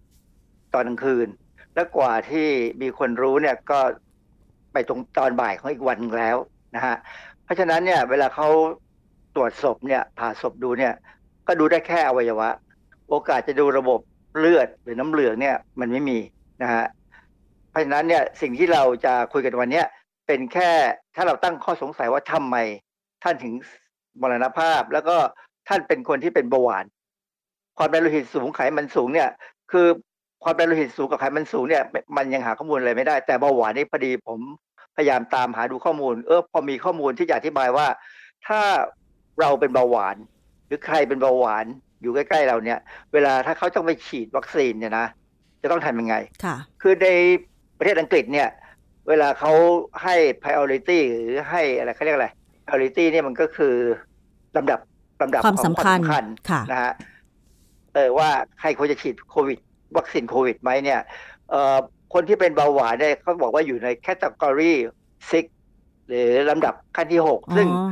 [0.75, 1.29] ตอนกลางคืน
[1.75, 2.49] และกว่าที่
[2.83, 3.81] มีคนรู้เนี่ยก็
[4.73, 6.37] ไปตรงตอนบ่ายของอีกวันแล้ว
[6.75, 6.97] นะฮะ
[7.45, 8.49] เพราะฉะนั้นเนี่ยเวลาเขา
[9.35, 10.93] ตรวจศพเนี่ยผ่าศพดูเนี่ย
[11.47, 12.49] ก็ดูได้แค่อวัยวะ
[13.09, 14.01] โอกาสจะดูระบบ
[14.39, 16.19] เลือดหรือน้ำเหลืองเนี่ยมันไม่มี
[16.63, 16.85] นะฮะ
[17.71, 19.83] เพราะฉะนั้นเนี่ยสิ่งที่เราจะคุยกันวันนี้
[20.27, 20.71] เป็นแค่
[21.15, 22.57] ถ้าเราตั้งข้อสงสัยว่าทำไม
[23.23, 23.55] ท่านถึง
[24.23, 25.17] มรณภาพ แล้วก็
[25.69, 26.85] ท่านเป็นคนที่เป็นเบาหวาน
[27.79, 29.29] ความดันโลหิตสูงไขมันสูงเนี่ย
[29.73, 29.87] คือ
[30.45, 31.83] ความดันโลหิตสูงกับไขมันสูงเนี่ย
[32.17, 34.41] มันยังหาข้อมูลอะไรไม่ได้แต่เบาหวานนี่พอดีผม
[34.97, 37.87] พยายามตามหาดูข้อมูล เออพอมีข้อมูลที่จะอธิบายว่า
[38.47, 38.61] ถ้า
[39.41, 40.17] เราเป็นเบาหวาน
[40.67, 41.67] หรือใครเป็นเบาหวาน
[42.03, 42.79] อยู่ใกล้ ๆ เราเนี่ย
[43.13, 45.07] เวลาถ้าเขาต้องไปฉีดวัคซีนเนี่ยนะ
[45.63, 46.15] จะต้องทำยังไง
[46.45, 47.09] ค่ะ คือใน
[47.79, 48.49] ประเทศอังกฤษเนี่ย
[49.09, 49.53] เวลาเขา
[50.03, 52.29] ให้ priority หรือให้อะไรเขาเรียกอะไร
[52.65, 53.75] priority เนี่ยมันก็คือ
[54.57, 54.81] ลำดับ
[55.23, 56.93] ลำดับความของสำคัญค่ะนะฮะ
[57.95, 58.31] เออว่า
[58.61, 59.59] ใครควรจะฉีดโควิด
[59.97, 61.01] วัคซีนโควิดไหมเนี่ย
[61.51, 61.77] เอ่อ
[62.13, 65.47] คนที่เป็นเบาหวานเนี่ยเขาบอกว่าอยู่ใน category six
[66.09, 67.91] หรือลำดับขั้นที่หกซึ่งอ๋อ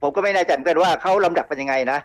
[0.00, 1.98] ผมก็ไม่แน่ใจเหมือนกันว่าเขาลำดับเป็นยังไงนะ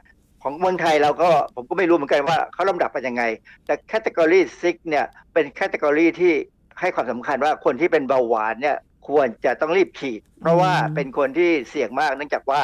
[0.43, 3.23] ของเมืองไทยเราก็ผมก็ไม่รู้เหมือนกันว่าเขาลำดับเป็นยังไง
[3.65, 6.33] แต่ category six เนี่ยเป็น category ที่
[6.79, 8.77] ให้ความสำคัญว่าคนที่เป็นเบาหวานเนี่ย
[9.07, 12.61] ควรจะต้องรีบฉีด เพราะว่าเป็นคนที่เสี่ยงมากเนื่องจากว่า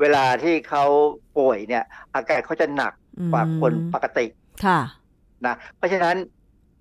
[0.00, 0.84] เวลาที่เขา
[1.38, 2.92] ป่วยเนี่ย อาการเขาจะหนัก
[3.32, 4.26] กว่าคนปกติ
[4.64, 4.80] ค่ะ
[5.46, 6.16] นะเพราะฉะนั้น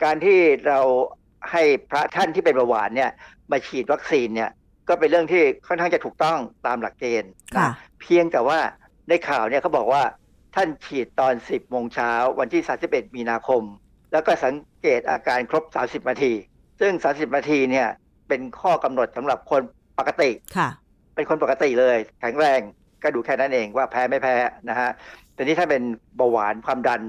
[0.03, 0.37] การที่
[0.67, 0.79] เรา
[1.51, 3.11] ให้พระท่านที่เป็นเบาหวานเนี่ย
[3.51, 4.51] มาฉีดวัคซีนเนี่ย
[4.89, 8.59] ก็เป็นเรื่องที่ค่อนข้างจะถูกต้องตามหลักเกณฑ์ค่ะนะเพียงแต่ว่า
[9.09, 10.03] ในข่าวเนี่ยเขาบอกว่า
[10.55, 13.63] ท่านฉีดตอน 10 โมงเช้าวันที่ 31 มีนาคม
[14.11, 15.63] แล้วก็สังเกตอาการครบ
[16.03, 16.33] 30 นาที
[16.79, 17.87] ซึ่ง 30 นาทีเนี่ย
[18.27, 19.61] เป็นข้อกำหนดสำหรับคน
[19.99, 20.69] ปกติค่ะ
[21.15, 22.59] เป็นคนปกติเลย แข็งแรง
[23.03, 24.35] ก็ดูแค่นั้นเองว่าแพ้ไม่แพ้
[24.69, 24.89] นะฮะ
[25.33, 25.83] แต่นี่ถ้าเป็น
[26.17, 27.01] เบาหวานความดัน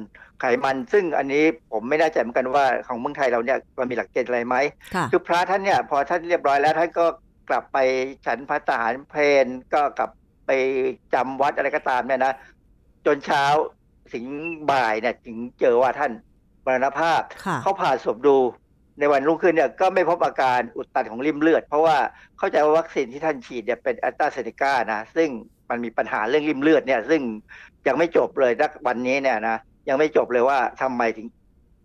[0.43, 4.57] ไขมัน ซึ่งอันนี้ผมไม่แน่ใจเหมือนกันว่าของเมืองไทยเราเนี่ยมันมีหลักเกณฑ์อะไรไหม
[4.95, 7.07] ค่ะคือพระท่านเนี่ยพอท่านเรียบร้อยแล้วท่านก็
[7.49, 7.79] กลับไป
[8.27, 10.11] ฉันพระทหารเพลนก็กลับ
[10.47, 10.51] ไป
[11.15, 12.35] จำวัดอะไรก็ตามเนี่ยนะ
[13.07, 13.45] จนเช้า
[14.13, 14.25] ถึง
[14.71, 16.13] บ่ายเนี่ยถึงเจอว่าท่าน
[16.65, 18.37] มรณภาพค่ะเขาผ่าศพดู
[18.99, 21.97] ในวันรุ่งขึ้นเนี่ยก็ไม่พบอาการอุดตันของริ่มเลือด เพราะว่า
[22.39, 25.29] เข้าใจว่าวัคซีนที่ท่านฉีดเนี่ยเป็นแอสตราเซเนกานะ ซึ่ง
[25.71, 27.23] มันมีปัญหาเรื่องริ่มเลือดเนี่ย ซึ่ง
[27.87, 29.57] ยังไม่จบเลยณวันนี้เนี่ยนะ
[29.89, 31.27] ยังไม่จบเลยว่าทำไมถึง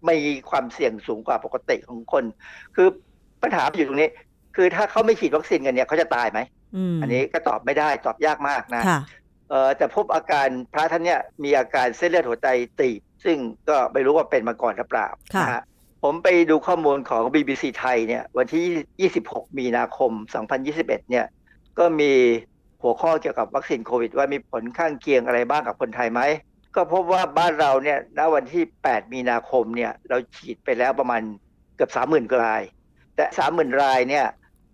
[0.06, 2.24] ไม่มีความเสี่ยงสูงกว่าปกติของคน
[2.76, 2.88] คือ
[3.44, 4.10] ปัญหาอยู่ตรงนี้
[4.56, 6.40] คือถ้าเขาไม่ฉีดวัคซีนกันเนี่ยเขาจะตายไหม
[6.76, 9.00] อืมอันนี้ก็ตอบไม่ได้ตอบยากมากนะค่ะ
[9.50, 12.48] เอ่อแต่พบอาการพระท่านเนี่ยมีอาการเส้นเลือดหัวใจ
[12.80, 13.38] ตีบ ซึ่ง
[13.70, 15.64] ก็ไม่รู้ว่าเป็นมาก่อนหรือเปล่าค่ะนะฮะ
[16.04, 20.12] ผมไปดูข้อมูลของ BBC ไทยเนี่ยวันที่ 26 มีนาคม
[20.62, 21.26] 2021 เนี่ย
[21.80, 22.12] ก็มี
[22.82, 26.22] หัวข้อเกี่ยวกับวัคซีนโควิด ว่ามีผลข้างเคียงอะไรบ้างกับคนไทยไหม
[26.78, 31.22] ก็พบว่าบ้านเราเนี่ยณวันที่ 8 มีนาคมเนี่ยเราฉีดไปแล้วประมาณ
[31.76, 32.62] เกือบ 30,000ราย
[33.16, 34.26] แต่ 30,000 รายเนี่ย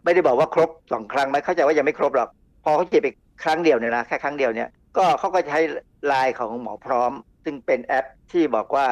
[0.04, 2.30] ไม่ได้บอกว่าครบสองครั้งไหมเข้าใจว่ายังไม่ครบหรอก
[2.64, 3.10] พอเขาฉีดไป
[3.43, 5.60] ครั้งเดียวเนี่ยนะแค่ครั้งเดียวเนี่ยก็เขาก็ใช้
[6.08, 7.12] ไลน์ของหมอพร้อม
[7.43, 8.88] ซึ่งเป็นแอปที่บอกว่า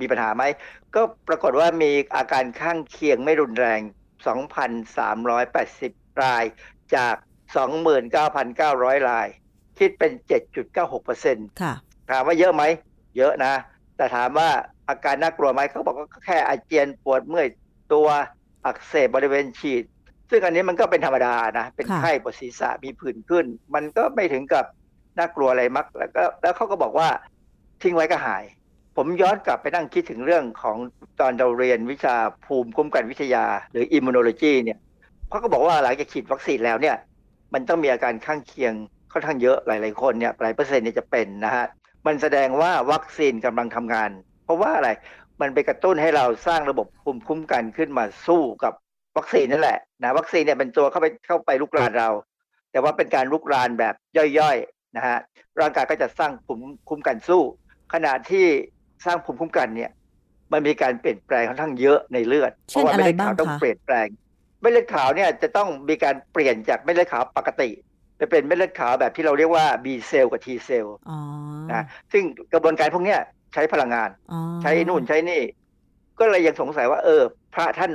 [0.00, 0.42] มีปัญหาไหม
[0.94, 3.80] ก็ปรากฏว่ามีอาการข้างเคียงไม่รุนแรง
[4.60, 6.44] 2,380 ราย
[6.94, 7.14] จาก
[8.32, 9.28] 29,900 ราย
[9.78, 10.12] คิดเป็น
[10.86, 11.74] 7.96%ค่ะ
[12.12, 12.62] ถามว่าเยอะไหม
[13.18, 13.54] เยอะนะ
[13.96, 14.48] แต่ถามว่า
[14.88, 17.48] อาการน่ากลัวไหมเขาบอกว่าแค่อาเจียนปวดเมื่อย
[17.92, 18.08] ตัว
[18.64, 19.84] อักเสบบริเวณฉีด
[20.30, 23.44] ซึ่งอันนี้มันก็เป็นธรรมดานะ เป็นไข้ปวดศีรษะมีผื่นขึ้น
[23.74, 24.64] มันก็ไม่ถึงกับ
[25.18, 27.08] น่ากลัวอะไรมัก แล้วก็แล้วเขาก็บอกว่า
[27.82, 28.44] ทิ้งไว้ก็หาย
[28.96, 30.76] ผมย้อนกลับไปนั่งคิดถึงเรื่องของ
[31.20, 34.78] ตอนเราเรียนวิชาภูมิคุ้มกันวิทยา หรือ immunology เนี่ย
[35.28, 36.96] เขาก็บอกว่าหลังจากฉีดวัคซีนแล้วเนี่ย
[37.54, 38.72] มันต้องมีอาการข้างเคียง
[39.12, 41.66] ค่อนข้างเยอะหลาย ๆ คนเนี่ยหลายเปอร์เซ็นต์เนี่ยจะเป็นนะฮะ
[42.06, 44.10] มันแสดงว่าวัคซีนกำลังทำงาน
[44.44, 44.90] เพราะว่าอะไร
[45.40, 48.72] มันไปกระตุ้นให้เราสร้างระบบภูมิคุ้มกันขึ้นมาสู้กับ
[49.16, 52.08] วัคซีนนั่นแหละนะวัคซีนเนี่ยเป็นตัวเข้าไปเข้าไปลุกรานเรา
[52.72, 53.94] แต่ว่าเป็นการลุกรานแบบ
[54.38, 55.18] ย่อยๆนะฮะ
[55.60, 57.42] ร่างกายก็จะสร้างภูมิคุ้มกันสู้
[57.94, 58.46] ขณะที่
[59.06, 59.90] สร้างภูมิคุ้มกันเนี่ย
[60.52, 64.08] มันมีการเปลี่ยนแปลงค่อนข้างเยอะในเลือดเช่นม็ดเลืดอะไรบ้างขวต้องคะเปลี่ยนแปลง
[64.60, 67.68] เม็ดเลือดขาวเนี่ยจะต้องมีการเปลี่ยนจากเม็ดเลือดขาวปกติ
[68.20, 71.18] ไปเป็นเม็ดเลือดขาวแบบที่เราเรียกว่า B เซลล์กับ T เซลล์อ๋อ
[71.72, 73.20] นะซึ่งกระบวนการพวกเนี้ย
[73.54, 75.42] ใช้พลังงานอ๋อใช้นู่นใช้นี่
[76.18, 77.22] ก็เลยยังสงสัยว่า เออ
[77.54, 77.90] พระท่าน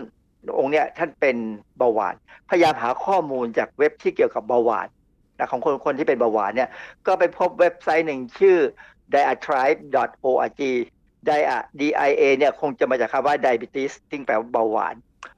[0.60, 1.38] องค์เนี้ยท่านเป็น
[1.78, 2.16] เบาหวาน
[2.50, 4.88] พยายามหาข้อมูลจากเว็บที่เกี่ยวกับเบาหวาน
[5.40, 6.70] นะของคนคนที่เป็นเบาหวานเนี่ย
[7.08, 8.58] ก็ไปพบเว็บไซต์หนึ่งชื่อ
[9.14, 10.62] diatribe.org
[11.28, 12.02] dia dia
[12.38, 14.96] เนี่ยคงจะมาจากคำว่า diabetes ซึ่งแปลว่าเบาหวาน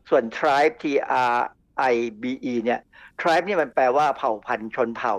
[0.09, 2.79] ส่วน tribe t r i b e เนี่ย
[3.21, 5.15] tribe เนี่ยมันแปลว่าเผ่าพันธุ์ชนเผ่า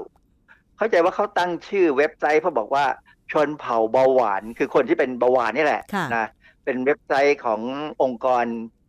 [0.76, 2.84] เข้าใจว่าเขาตั้งชื่อเว็บไซต์เพราะบอกว่า
[3.32, 6.28] ชนเผ่าเบาหวาน คือคนที่เป็นเบาหวานนี่แหละค่ะนะ
[6.64, 7.60] เป็นเว็บไซต์ของ
[8.02, 8.44] องค์กร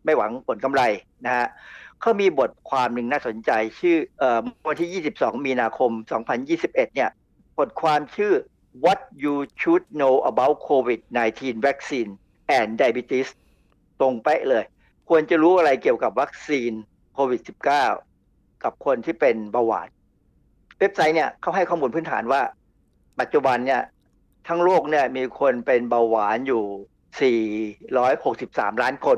[0.05, 0.81] ไม่หวังผลกำไร
[1.25, 1.47] นะฮะ
[2.01, 5.91] เขามีบทความหนึ่งน่าสนใจชื่อเอ่อวันที่ 22 มีนาคม
[6.43, 7.09] 2021 เนี่ย
[7.57, 8.33] บทความชื่อ
[8.85, 12.11] What you should know about COVID-19 vaccine
[12.57, 13.27] and diabetes
[13.99, 14.63] ตรงเป๊ะเลย
[15.09, 16.71] ควรจะรู้อะไรเกี่ยวกับวัคซีน
[17.13, 18.08] โควิด -19
[18.63, 19.89] กับคนที่เป็นเบาหวาน
[20.79, 22.41] เว็บไซต์เนี่ยเขาให้ข้อมูลพื้นฐานว่า
[23.19, 23.81] ปัจจุบันเนี่ย
[24.47, 26.63] ทั้งโลกเนี่ยมีคนเป็นเบาหวานอยู่
[27.91, 29.17] 463 ล้านคน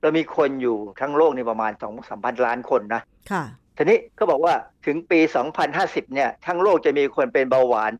[0.00, 3.44] แล้วมีคนอยู่ทั้งโลกนี่ประมาณ 2 3พันล้านคนนะ ค่ะ
[3.76, 4.54] ทีนี้ก็บอกว่า
[4.86, 5.20] ถึงปี
[5.66, 7.92] 2050 เนี่ย ทั้งโลกจะมีคนเป็นเบาหวาน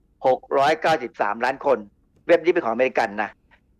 [0.68, 1.78] 693 ล้านคน
[2.26, 3.30] เว็บนี้เป็นของอเมริกันนะ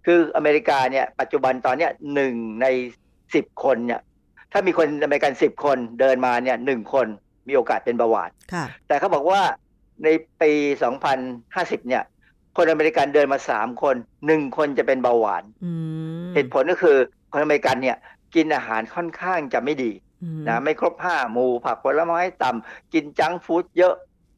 [0.07, 2.67] คืออเมริกาเนี่ย ปัจจุบันตอนเนี้ยหนึ่งใน
[3.15, 4.01] 10 คนเนี่ย
[4.53, 7.07] ถ้ามีคนอเมริกัน10คนเดินมาเนี่ยหนึ่งคน
[7.49, 9.43] มีโอกาสเป็นเบาหวานค่ะแต่เขาบอกว่า
[10.05, 10.09] ใน
[10.43, 10.53] ปี
[11.21, 12.03] 2050เนี่ย
[12.57, 13.97] คนอเมริกันเดินมา3คน
[14.27, 15.73] หนึ่งคนจะเป็นเบาหวานอื
[16.27, 16.97] มเหตุผลก็คือ
[17.33, 17.97] คนอเมริกันเนี่ย
[18.35, 19.93] กินอาหารค่อนข้างจะไม่ดี
[20.23, 23.95] อืมนะไม่ครบห้าหมู่ผักผลไม้ต่ำกินจังก์ฟู้ดเยอะ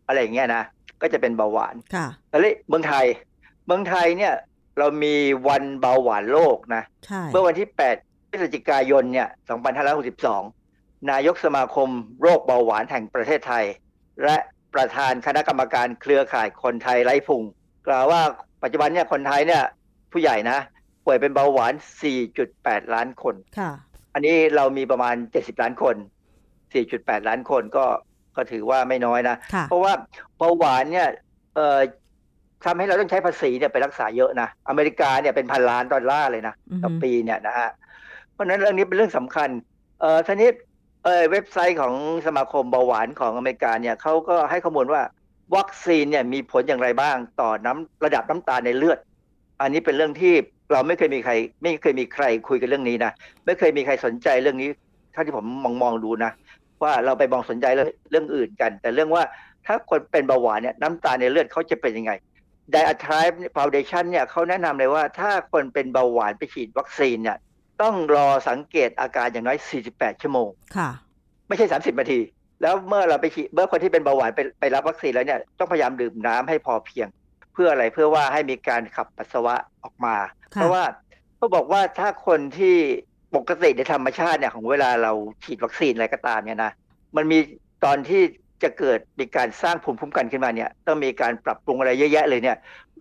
[0.07, 0.63] อะไรอย่างเงี้ยนะ
[1.01, 3.07] ก็จะเป็นเบาหวานค่ะแต่เลยเมืองไทย
[3.67, 4.35] เมืองไทยเนี่ย
[4.79, 5.15] เรามี
[5.49, 9.29] วันเบาหวานโลกนะใช่เมื่อวันที่ 8 พฤศจิกายนเนี่ย
[9.99, 11.89] 2562 นายกสมาคม
[12.23, 13.65] โรคเบาหวานแห่งประเทศไทย
[14.23, 14.37] และ
[14.75, 17.43] ประธานคณะกรรมการเครือข่ายคนไทยไร้พุง
[17.87, 18.21] กล่าวว่า
[18.63, 19.63] ปัจจุบันเนี่ยคนไทยเนี่ย
[20.13, 20.59] ผู้ใหญ่นะ
[21.05, 21.73] ป่วยเป็นเบาหวาน
[22.33, 23.71] 4.8 ล้านคนค่ะ
[24.15, 25.97] อันนี้เรามีประมาณ 70 ล้านคน
[26.63, 27.85] 4.8 ล้านคนก็
[28.37, 29.93] ก็ถือว่าไม่น้อยนะค่ะเพราะว่า
[30.39, 31.09] เบาหวานเนี่ย
[31.57, 31.79] เอ่อ
[32.65, 37.82] ทำให้เราต้องใช้ภาษีเนี่ยไปรักษาเยอะนะ อเมริกาเนี่ยเป็นพันล้านดอลลาร์เลยนะอือฮึต่อปีเนี่ยนะฮะเพ
[38.43, 39.49] ราะนั้นเรื่องนี้เป็นเรื่องสำคัญ
[40.01, 40.51] เอ่อทีนี้
[41.05, 41.95] เอ่อเว็บไซต์ของ
[42.27, 45.03] สมาคมเบาหวานของอเมริกาเนี่ยเขาก็ให้ข้อมูลว่า
[45.57, 48.99] วัคซีนเนี่ยมีผลอย่างไรบ้างต่อน้ำระดับน้ำตาลในเลือด
[49.61, 50.35] อันนี้เป็นเรื่องที่
[50.73, 51.33] เราไม่เคยมีใคร
[51.63, 53.13] ไม่เคยมีใครคุยกันเรื่องนี้นะ
[53.47, 54.69] ไม่เคยมีใครสนใจเรื่องนี้
[55.13, 56.31] เท่าที่ผมมองมองดูนะ
[56.83, 57.67] ว่าเราไปมองสนใจ
[58.11, 59.25] เรื่องอื่นกัน แต่เรื่องว่า
[59.67, 62.13] ถ้าคนเป็นเบาหวานเนี่ยน้ำตาลในเลือดเขาจะเป็นยังไง
[62.75, 67.39] Diatribe Foundation เนี่ยเขาแนะนำเลยว่าถ้าคนเป็นเบาหวานไปฉีดวัคซีนเนี่ย
[67.83, 69.59] ต้องรอสังเกตอาการอย่างน้อย
[69.91, 70.91] 48 ชั่วโมง ค่ะ
[71.49, 72.21] ไม่ใช่ 30 นาที
[72.63, 77.09] แล้วเมื่อเราไปฉีดเมื่อคนที่เป็นเบาหวานไปไปรับวัคซีนแล้วเนี่ยต้องพยายามดื่มน้ำให้พอเพียง
[77.53, 80.17] เพื่ออะไรเพื่อว่าให้มีการขับปัสสาวะออกมา
[80.55, 80.85] ค่ะเพราะว่า
[81.37, 82.77] เขาบอกว่าถ้าคนที่
[83.37, 85.13] ปกติในธรรมชาติเนี่ยของเวลาเรา
[85.45, 86.73] ฉีดวัคซีนอะไรก็ตามเนี่ยนะ
[87.17, 87.39] มันมี
[87.85, 88.23] ตอนที่
[88.63, 92.57] จะเกิดมีการสร้างภูมิคุ้มกันขึ้นมาเนี่ยต้องมีการปรับปรุงอะไรเยอะแยะเลยเนี่ย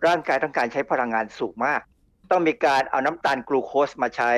[0.06, 1.80] ร่างกายต้องการใช้พลังงานสูงมาก
[2.32, 4.30] ต้องมีการเอาน้ำตาลกลูโคสมาใช้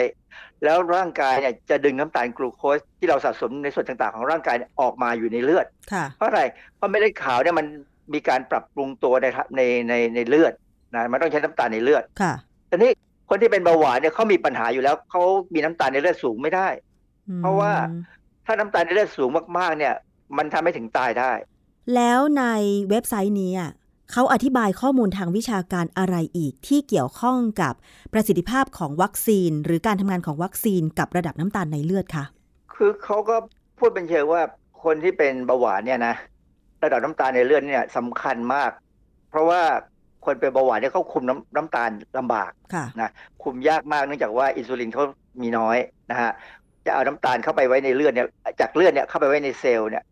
[0.65, 6.43] แล้วร่างกายเนี่ยจะดึงน้ำตาลกลูโคสที่เราสะสมในส่วนต่างๆ ของร่างกายออกมาอยู่ในเลือดค่ะเพราะอะไร
[6.77, 7.67] เพราะเม็ดเลือดขาวเนี่ยมัน
[8.15, 9.27] มีการปรับปรุงตัวใน
[9.57, 10.53] ในในในเลือด
[10.95, 12.33] นะมันต้องใช้น้ำตาลในเลือดค่ะ
[12.69, 12.91] แต่นี้
[13.31, 15.23] คนที่เป็นเบาหวานเนี่ยเขามีปัญหาอยู่แล้วเขา
[15.55, 16.69] มีน้ำตาลในเลือดสูงไม่ได้
[17.41, 17.73] เพราะว่า
[18.47, 19.95] ถ้าน้ำตาลในเลือดสูงมากๆ เนี่ย
[20.37, 21.33] มันทำให้ถึงตายได้
[21.95, 22.45] แล้วใน
[22.91, 23.71] เว็บไซต์นี้อะ
[24.13, 27.75] เขาอธิบายข้อมูลทางวิชาการอะไรอีกที่เกี่ยวข้องกับ
[28.13, 32.25] ประสิทธิภาพของวัคซีน หรือการทำงานของวัคซีนกับระดับน้ำตาลในเลือดคะ
[32.75, 33.37] คือเขาก็
[33.79, 34.43] พูดเป็นเชิงว่า
[34.85, 36.15] คนที่เป็นเบาหวานเนี่ยนะ
[36.85, 38.71] ระดับน้ำตาลในเลือดเนี่ยสำคัญมาก
[39.31, 39.61] เพราะว่า
[40.25, 43.11] คนเป็นเบาหวานเนี่ยเขาคุมน้ำน้ำตาลลำบากค่ะนะ
[43.43, 45.05] คุมยากมากเนื่องจากว่าอินซูลินเขา
[45.43, 45.77] มีน้อย
[46.11, 46.31] นะฮะ
[46.87, 48.29] จะเอาน้ำตาลเข้าไปไว้ในเลือดเนี่ย
[48.61, 50.05] จากเลือดเนี่ยเข้าไปไว้ในเซลล์เนี่ย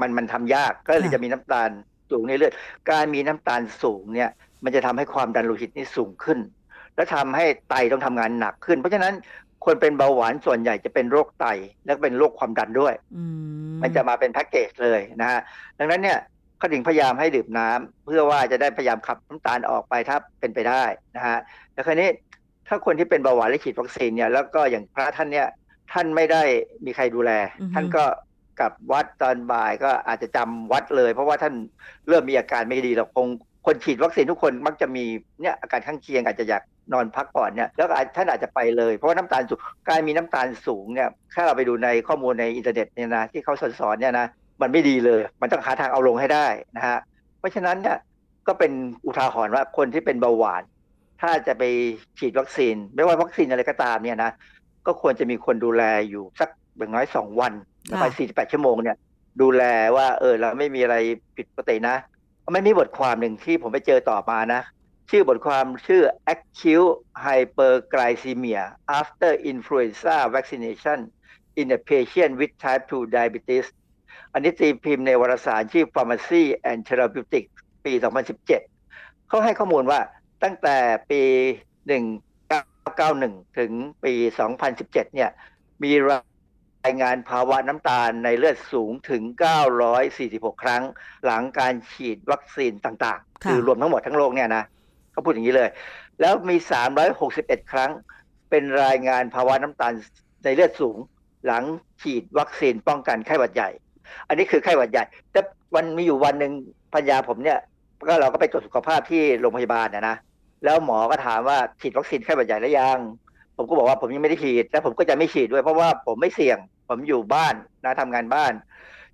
[0.00, 1.70] มันมันทำยากก็เลยค่ะจะมีน้ำตาล
[2.12, 2.52] สูงในเลือด
[2.90, 4.30] การมีน้ำตาลสูงเนี่ย
[4.64, 6.38] มันจะทำให้ความดันโลหิตนี่สูงขึ้น
[6.94, 9.14] และทำให้ไตต้องทำงานหนักขึ้น เพราะฉะนั้น
[9.64, 11.46] คนเป็นเบาหวานส่วนใหญ่จะเป็นโรคไต
[11.84, 13.22] และเป็นโรคความดันด้วยอื
[13.74, 15.40] มมันจะมาเป็นแพ็กเกจเลยนะฮะ
[15.78, 16.18] ดังนั้นเนี่ย
[16.58, 20.84] เขาถึงพยายามให้ดื่มน้ำเพื่อว่าจะได้พยายามขับน้ำตาลออกไปถ้าเป็นไปได้
[21.16, 21.38] นะฮะ
[21.72, 22.08] แต่คราวนี้
[22.68, 25.48] ถ้าคนที่เป็นเบาหวานและฉีดวัคซีนเนี่ยแล้วก็อย่างพระท่านเนี่ย
[25.92, 26.42] ท่านไม่ได้
[26.84, 27.30] มีใครดูแล
[27.74, 28.04] ท่านก็
[28.60, 31.54] กลับวัดตอนบ่ายก็อาจจะจำวัดเลย เพราะว่าท่าน
[32.08, 33.28] เริ่มมีอาการไม่ดีหรอกคง
[33.66, 35.04] คนฉีดวัคซีนทุกคนมักจะมี
[35.40, 44.26] เนี่ยอาการข้างเคียงอาจจะอยากนอนพักก่อนเนี่ยแล้วอาจท่านอาจจะไปเลย เพราะว่าน้ำตาลสูงการมีน้ำตาลสูงเนี่ยถ้าเราไปดูในข้อมูลในอินเทอร์เน็ตเนี่ยนะที่เขาสอนเนี่ยนะ
[44.62, 46.46] มันไม่ดีเลย มันต้องหาทางเอาลงให้ได้
[46.76, 46.98] นะฮะ
[47.38, 47.98] เพราะฉะนั้นเนี่ย
[48.46, 48.72] ก็เป็น
[49.04, 50.62] อุทาหรณ์ว่าคนที่เป็นเบาหวาน
[51.20, 51.62] ถ้าจะไป
[52.18, 54.30] ฉีดวัคซีน ไม่ว่าวัคซีนอะไรก็ตามเนี่ยนะ
[54.86, 57.52] ก็ควรจะมีคนดูแลอยู่สักอย่างน้อยสองวัน
[57.86, 58.96] แล้วไปสี่สิบแปดชั่วโมงเนี่ย
[59.40, 59.62] ดูแล
[59.96, 60.96] ว่า เออเราไม่มีอะไร
[61.36, 61.96] ผิดปกตินะ
[62.54, 64.62] มันมีบทความหนึ่งที่ผมไปเจอต่อมานะ
[65.10, 66.02] ชื่อบทความชื่อ
[66.34, 66.92] acute
[67.24, 68.62] hyperglycemia
[69.00, 70.98] after influenza vaccination
[71.60, 73.66] in a patient with type 2 diabetes
[74.32, 77.50] อันนี้ตีพิมพ์ในวารสารชื่อ Pharmacy and Therapeutics
[77.84, 77.92] ปี
[78.60, 80.00] 2017 เขาให้ข้อมูลว่า
[80.42, 80.76] ตั้งแต่
[81.10, 81.22] ปี
[82.40, 83.72] 1991 ถึง
[84.04, 84.12] ปี
[84.58, 85.30] 2017 เนี่ย
[85.82, 86.31] มีราย
[87.00, 89.22] งานภาวะน้ำตาลในเลือดสูงถึง
[89.92, 90.82] 946 ครั้ง
[91.24, 94.64] หลังการฉีดวัคซีนต่างๆค่ะคือรวมทั้งหมดทั้งโลกเนี่ยนะ
[95.12, 95.68] เขาพูดอย่างนี้เลย
[96.20, 96.56] แล้วมี
[97.14, 97.90] 361 ครั้ง
[98.50, 99.92] เป็นรายงานภาวะน้ำตาล
[100.44, 100.96] ในเลือดสูง
[101.46, 101.64] หลัง
[102.02, 103.70] ฉีดวัคซีนป้องกันไข้หวัดใหญ่
[104.28, 105.40] อันนี้คือไข้หวัดใหญ่ แต่
[105.74, 106.52] วันมีอยู่วันหนึ่ง
[106.94, 107.58] พัญญาผมเนี่ย
[108.08, 110.16] ก็เราก็ไปตรวจสุขภาพที่โรงพยาบาลนะนะ
[110.64, 112.98] แล้วหมอก็ถามว่าฉีดวัคซีนไข้หวัดใหญ่แล้วยัง
[113.62, 116.58] ผมก็บอกว่าผมยังไม่ได้ฉีดและผมก็จะไม่ฉีดด้วย เพราะว่าผมไม่เสี่ยง
[116.88, 117.54] ผมอยู่บ้าน
[117.84, 118.52] นะทำงานบ้าน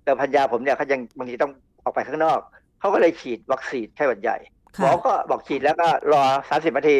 [0.03, 1.51] แต่พัญญาผมเนี่ยเขายังบางทีต้อง
[1.83, 2.39] ออกไปข้างนอก
[2.79, 4.37] เขาก็เลยฉีดวัคซีนไข้หวัดใหญ่
[4.79, 6.97] หมอค่ะก็บอกฉีดแล้วก็รอสามสิบนาที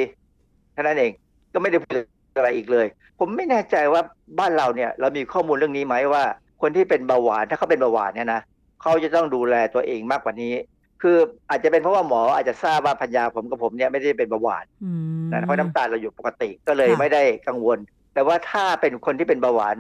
[0.74, 1.12] เท่านั้นเอง
[1.54, 1.96] ก็ไม่ได้พูด
[2.36, 2.88] อะไรอีกเลย
[3.20, 4.02] ผมไม่แน่ใจว่า
[4.40, 6.24] บ้านเราเนี่ยเรามีข้อมูลเรื่องนี้ไหมว่า
[6.62, 8.42] คนที่เป็นเบาหวานถ้าเขาเป็นเบาหวานเนี่ยนะ
[8.82, 10.54] เขาจะต้องดูแลตัวเองมากกว่านี้
[11.02, 11.18] คือ
[11.50, 14.92] อาจจะเป็นเพราะว่าหมออาจจะทราบว่าพัญญาผมกับผมเนี่ยไม่ได้เป็นเบาหวานอื
[15.26, 17.78] มนะเพราะน้ำตาลเราอยู่ปกติก็เลยค่ะไม่ได้กังวล
[18.14, 19.76] แต่ว่าถ้าเป็นคนที่เป็นเบาหวาน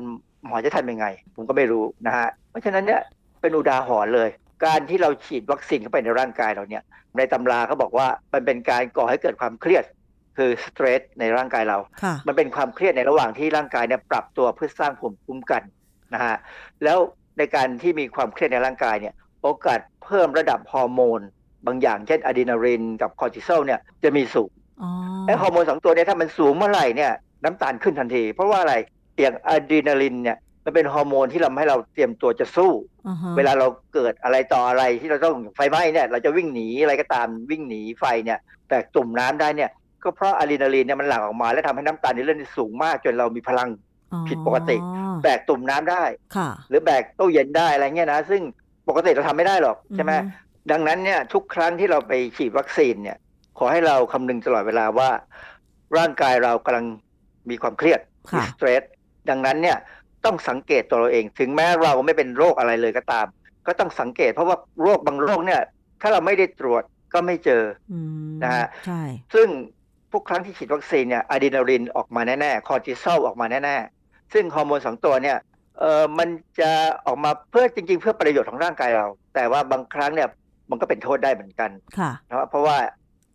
[0.45, 1.05] หมอจะทำยังไง
[1.35, 3.01] ผมก็ไม่รู้นะฮะเพราะฉะนั้นเนี่ย
[3.41, 4.29] เป็นอุทาหรณ์เลย
[4.65, 6.83] การที่เราฉีดวัคซีนเข้าไปในร่างกายเราเนี่ย
[7.17, 9.83] ในตำราเขาบอกว่ามันเป็นการก่อให้เกิดความเครียด
[10.37, 15.63] คือสเตรสในร่างกายเราค่ะมันเป็นความเครียดในระหว่างที่ร่างกายเนี่ยปรับตัวเพื่อสร้างภูมิคุ้มกัน
[16.13, 16.35] นะฮะ
[16.83, 16.97] แล้ว
[17.37, 19.13] ในการที่มีความเครียดในร่างกายเนี่ย
[19.43, 21.21] โอกาสเพิ่มระดับฮอร์โมน
[21.65, 24.89] บางอย่างเช่นอะดรีนาลินกับคอร์ติซอลเนี่ยจะมีสูงอ๋อ
[25.27, 27.11] ไอ้ฮอร์โมนสองตัวเนี้ยถ้ามันสูงเมื่อไหร่เนี่ย
[27.43, 28.75] น้ำตาลขึ้นทันที เพราะว่าอะไร
[29.19, 32.71] อย่างอะดรีนาลินเนี่ยมันเป็นฮอร์โมนที่ทำให้เราเตรียมตัวจะสู้
[33.07, 39.69] อ่าฮะเวลาเราเกิดอะไรต่ออะไรที่เราต้องไฟไหม้เนี่ยเราจะวิ่งหนีอะไรก็ตามวิ่งหนีไฟเนี่ยแตกตุ่มน้ำได้เนี่ย
[40.03, 43.69] ก็เพราะอะดรีนาลีนเนี่ยมันหลั่งออกมา แล้วทำให้น้ำตาลในเลือดนี่สูงมากจนเรามีพลัง
[44.13, 44.77] อ๋อผิดปกติ
[45.23, 46.03] แบกตุ่มน้ำได้
[46.35, 48.41] ค่ะหรือแบกตู้เย็นได้อะไรเงี้ยนะ ซึ่ง
[48.89, 53.17] ปกติเราทำไม่ได้หรอกใช่ไหมอือฮึดังนั้นเนี่ยทุกครั้งที่เราไปฉีดวัคซีนเนี่ย
[53.57, 55.09] ขอให้เราคำนึงตลอดเวลาว่า
[55.97, 56.85] ร่างกายเรากำลัง
[57.49, 58.83] มีความเครียดมีค่ะสเตรส
[59.29, 59.77] ดังนั้นเนี่ย
[60.25, 63.27] ต้องสังเกตตัวเราเอง ถึงแม้เราไม่เป็นโรคอะไรเลยก็ตาม
[63.67, 65.61] ก็ต้องสังเกต เพราะว่าโรคบางโรคเนี่ย
[66.01, 66.83] ถ้าเราไม่ได้ตรวจ
[67.13, 69.01] ก็ไม่เจออืมนะฮะใช่
[69.33, 69.47] ซึ่ง
[70.13, 75.37] ทุกครั้งที่ฉีดวัคซีนเนี่ยอะดรีนาลินออกมาแน่ๆคอร์ติซอลออกมาแน่ๆซึ่งฮอร์โมนสองตัวเนี่ย
[75.79, 76.71] เออมันจะ
[77.05, 80.29] ออกมาเพื่อจริง ๆ เพื่อประโยชน์ของร่างกายเรา แต่ว่าบางครั้งเนี่ย
[80.69, 82.77] มันก็เป็นโทษได้เหมือนกันค่ะนะครับเพราะว่า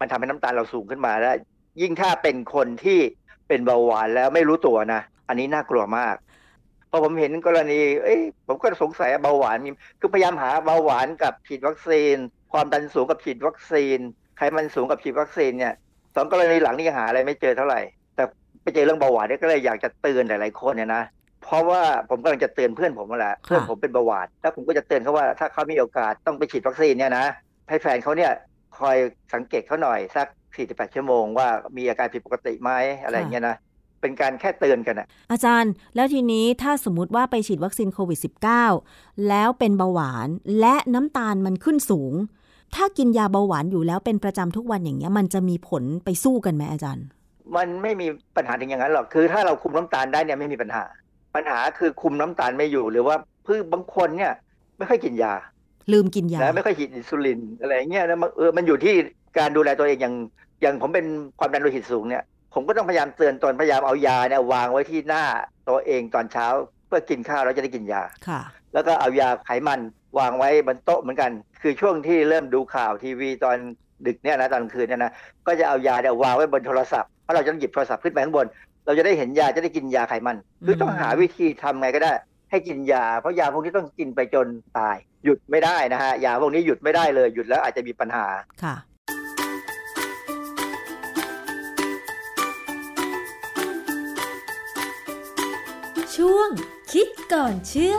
[0.01, 1.37] มันทำให้น้ำตาลเราสูงขึ้นมาแล้ว
[1.81, 2.99] ยิ่งถ้าเป็นคนที่
[3.49, 6.15] เป็นเบาหวานแล้วไม่รู้ตัวนะ อันนี้น่ากลัวมาก
[6.89, 9.71] เพพอผมเห็นกรณี เอ้ยผมก็สงสัยเบาหวานมี
[10.01, 12.17] คือพยายามหาเบาหวานกับฉีดวัคซีน
[12.53, 13.99] ความดันสูงกับฉีดวัคซีน
[14.37, 15.75] ไขมันสูงกับฉีดวัคซีนเนี่ย
[16.17, 17.81] สองกรณีหลังนี่หาอะไรไม่เจอเท่าไหร่
[18.15, 18.25] แต่
[18.63, 21.03] ไปเจอเรื่องเบาหวานเนี่ยก็เลยอยากจะเตือนหลายๆคนเนี่ยนะ
[21.45, 27.27] เพราะว่าผมกำลังจะเตือนเพื่อนผมนั่นแหละเพื่อนผมเป็นเบาหวานแล้วผมก็จะเตือนเขาว่าถ้าเขามีโอกาสต้องไปฉีดวัคซีนเนี่ยนะ
[27.69, 28.33] ให้แฟนเขาเนี่ย
[28.79, 28.97] คอย
[29.35, 30.27] สังเกตเขาหน่อยสัก
[30.61, 32.71] 48 ชั่วโมงว่ามีอาการผิดปกติไหม
[33.05, 33.57] อะไรอย่างเงี้ยนะ
[34.01, 38.19] เป็นการแค่เตือนกันอะอาจารย์ แล้วทีนี้ถ้าสมมุติว่าไปฉีดวัคซีนโควิด
[38.73, 40.29] -19 แล้วเป็นเบาหวาน
[40.61, 42.13] และน้ำตาลมันขึ้นสูง
[42.75, 47.05] ถ้ากินยาเบาหวานอยู่แล้วเป็นประจำทุกวันอย่างเงี้ยมันจะมีผลไปสู้กันไหมอาจารย์
[47.57, 50.85] มันไม่มีปัญหาถึงอย่างนั้นหรอกคือถ้าเราคุมน้ำตาลได้เนี่ยไม่มีปัญหา
[51.35, 54.33] ปัญหาคือคุมน้ำตาลไม่อยู่ หรือว่าเพื่อบางคนเนี่ย
[54.79, 55.35] ไม่ค่อยกินยา
[55.93, 58.95] ลืมกินยาแล้วไม่ค่อยฉีดอินซูลินอะไรอย่างเงี้ยนะมันเออมันอยู่ที่
[59.39, 60.15] การดูแลตัวเองอย่าง
[60.63, 61.07] อย่างผมเป็น
[61.39, 62.23] ความดันโลหิตสูงเนี่ย
[62.55, 65.25] ผมก็ต้องพยายามเตือนตนพยายามเอายาเนี่ยวางไว้ที่หน้า
[65.69, 66.47] ตัวเองตอนเช้า
[66.87, 68.41] เพื่อกินข้าวแล้วจะได้กินยาค่ะ
[68.75, 69.81] แล้วก็เอายาไขมัน
[70.19, 71.31] วางไว้บนโต๊ะเหมือนกัน
[71.63, 73.57] คือช่วงที่เริ่มดูข่าวทีวีตอน
[74.07, 75.13] ดึกเนี่ยนะตอนกลางคืนเนี่ยนะ
[75.47, 78.47] ก็จะเอายาเนี่ยวางไว้บนโทรศัพท์เพราะเราจะต้องหยิบโทรศัพท์ขึ้นไปข้างบน
[78.87, 82.13] เราจะได้เห็นยาจะได้กินยาไขมันคือต้องหาวิธีทำไงก็ได้
[82.51, 84.47] ให้กินยา เพราะยาพวกนี้ต้องกินไปจน
[84.79, 88.27] ตาย หยุดไม่ได้นะฮะยาพวกนี้หยุดไม่ได้เลย หยุดแล้วอาจจะมีปัญหา
[88.63, 88.75] ค่ะ
[96.17, 96.49] ช่วง
[96.93, 97.97] คิดก่อนเชื่อ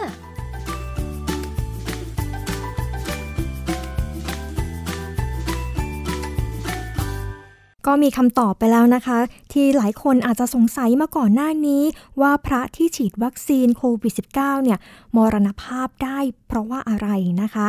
[7.85, 9.17] ก็มีคำตอบไปแล้วนะคะ
[9.51, 11.83] ที่หลายคนอาจจะสงสัยมาก่อนหน้านี้
[12.21, 14.79] ว่าพระที่ฉีดวัคซีนโควิด -19 เนี่ย
[15.15, 17.07] มรณภาพได้เพราะว่าอะไร
[17.41, 17.67] นะคะ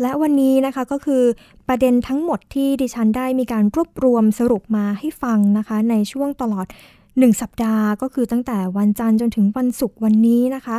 [0.00, 1.22] และวันนี้นะคะก็คือ
[1.68, 6.66] ประเด็นทั้งหมดที่ดิฉันได้มีการรวบรวมสรุปมาให้ฟังนะคะ ในช่วงตลอด
[7.02, 10.76] 1 สัปดาห์ ก็คือตั้งแต่วันจันทร์จนถึงวันศุกร์วันนี้นะคะ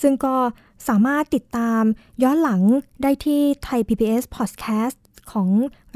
[0.00, 0.34] ซึ่งก็
[0.88, 1.82] สามารถติดตาม
[2.22, 2.60] ย้อนหลัง
[3.02, 5.48] ได้ที่ไของ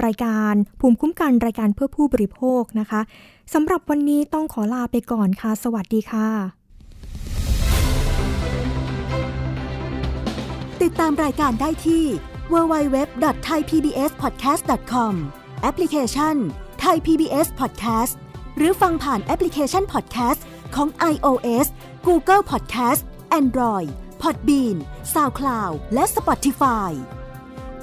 [0.04, 3.00] รายการภูมิคุ้มกันรายการเพื่อผู้บริโภคนะคะ
[3.54, 6.28] สำหรับวันนี้ต้องขอลาไปก่อนค่ะ สวัสดีค่ะ
[10.82, 12.04] ติดตามรายการได้ที่
[12.52, 15.14] www.thaipbspodcast.com
[15.62, 16.36] แอปพลิเคชัน
[16.84, 18.14] Thai PBS Podcast
[18.56, 20.40] หรือฟังผ่านแอปพลิเคชัน Podcast
[20.74, 21.66] ของ iOS
[22.06, 23.02] Google Podcast
[23.40, 23.88] Android
[24.22, 24.76] Podbean
[25.14, 26.90] SoundCloud และ Spotify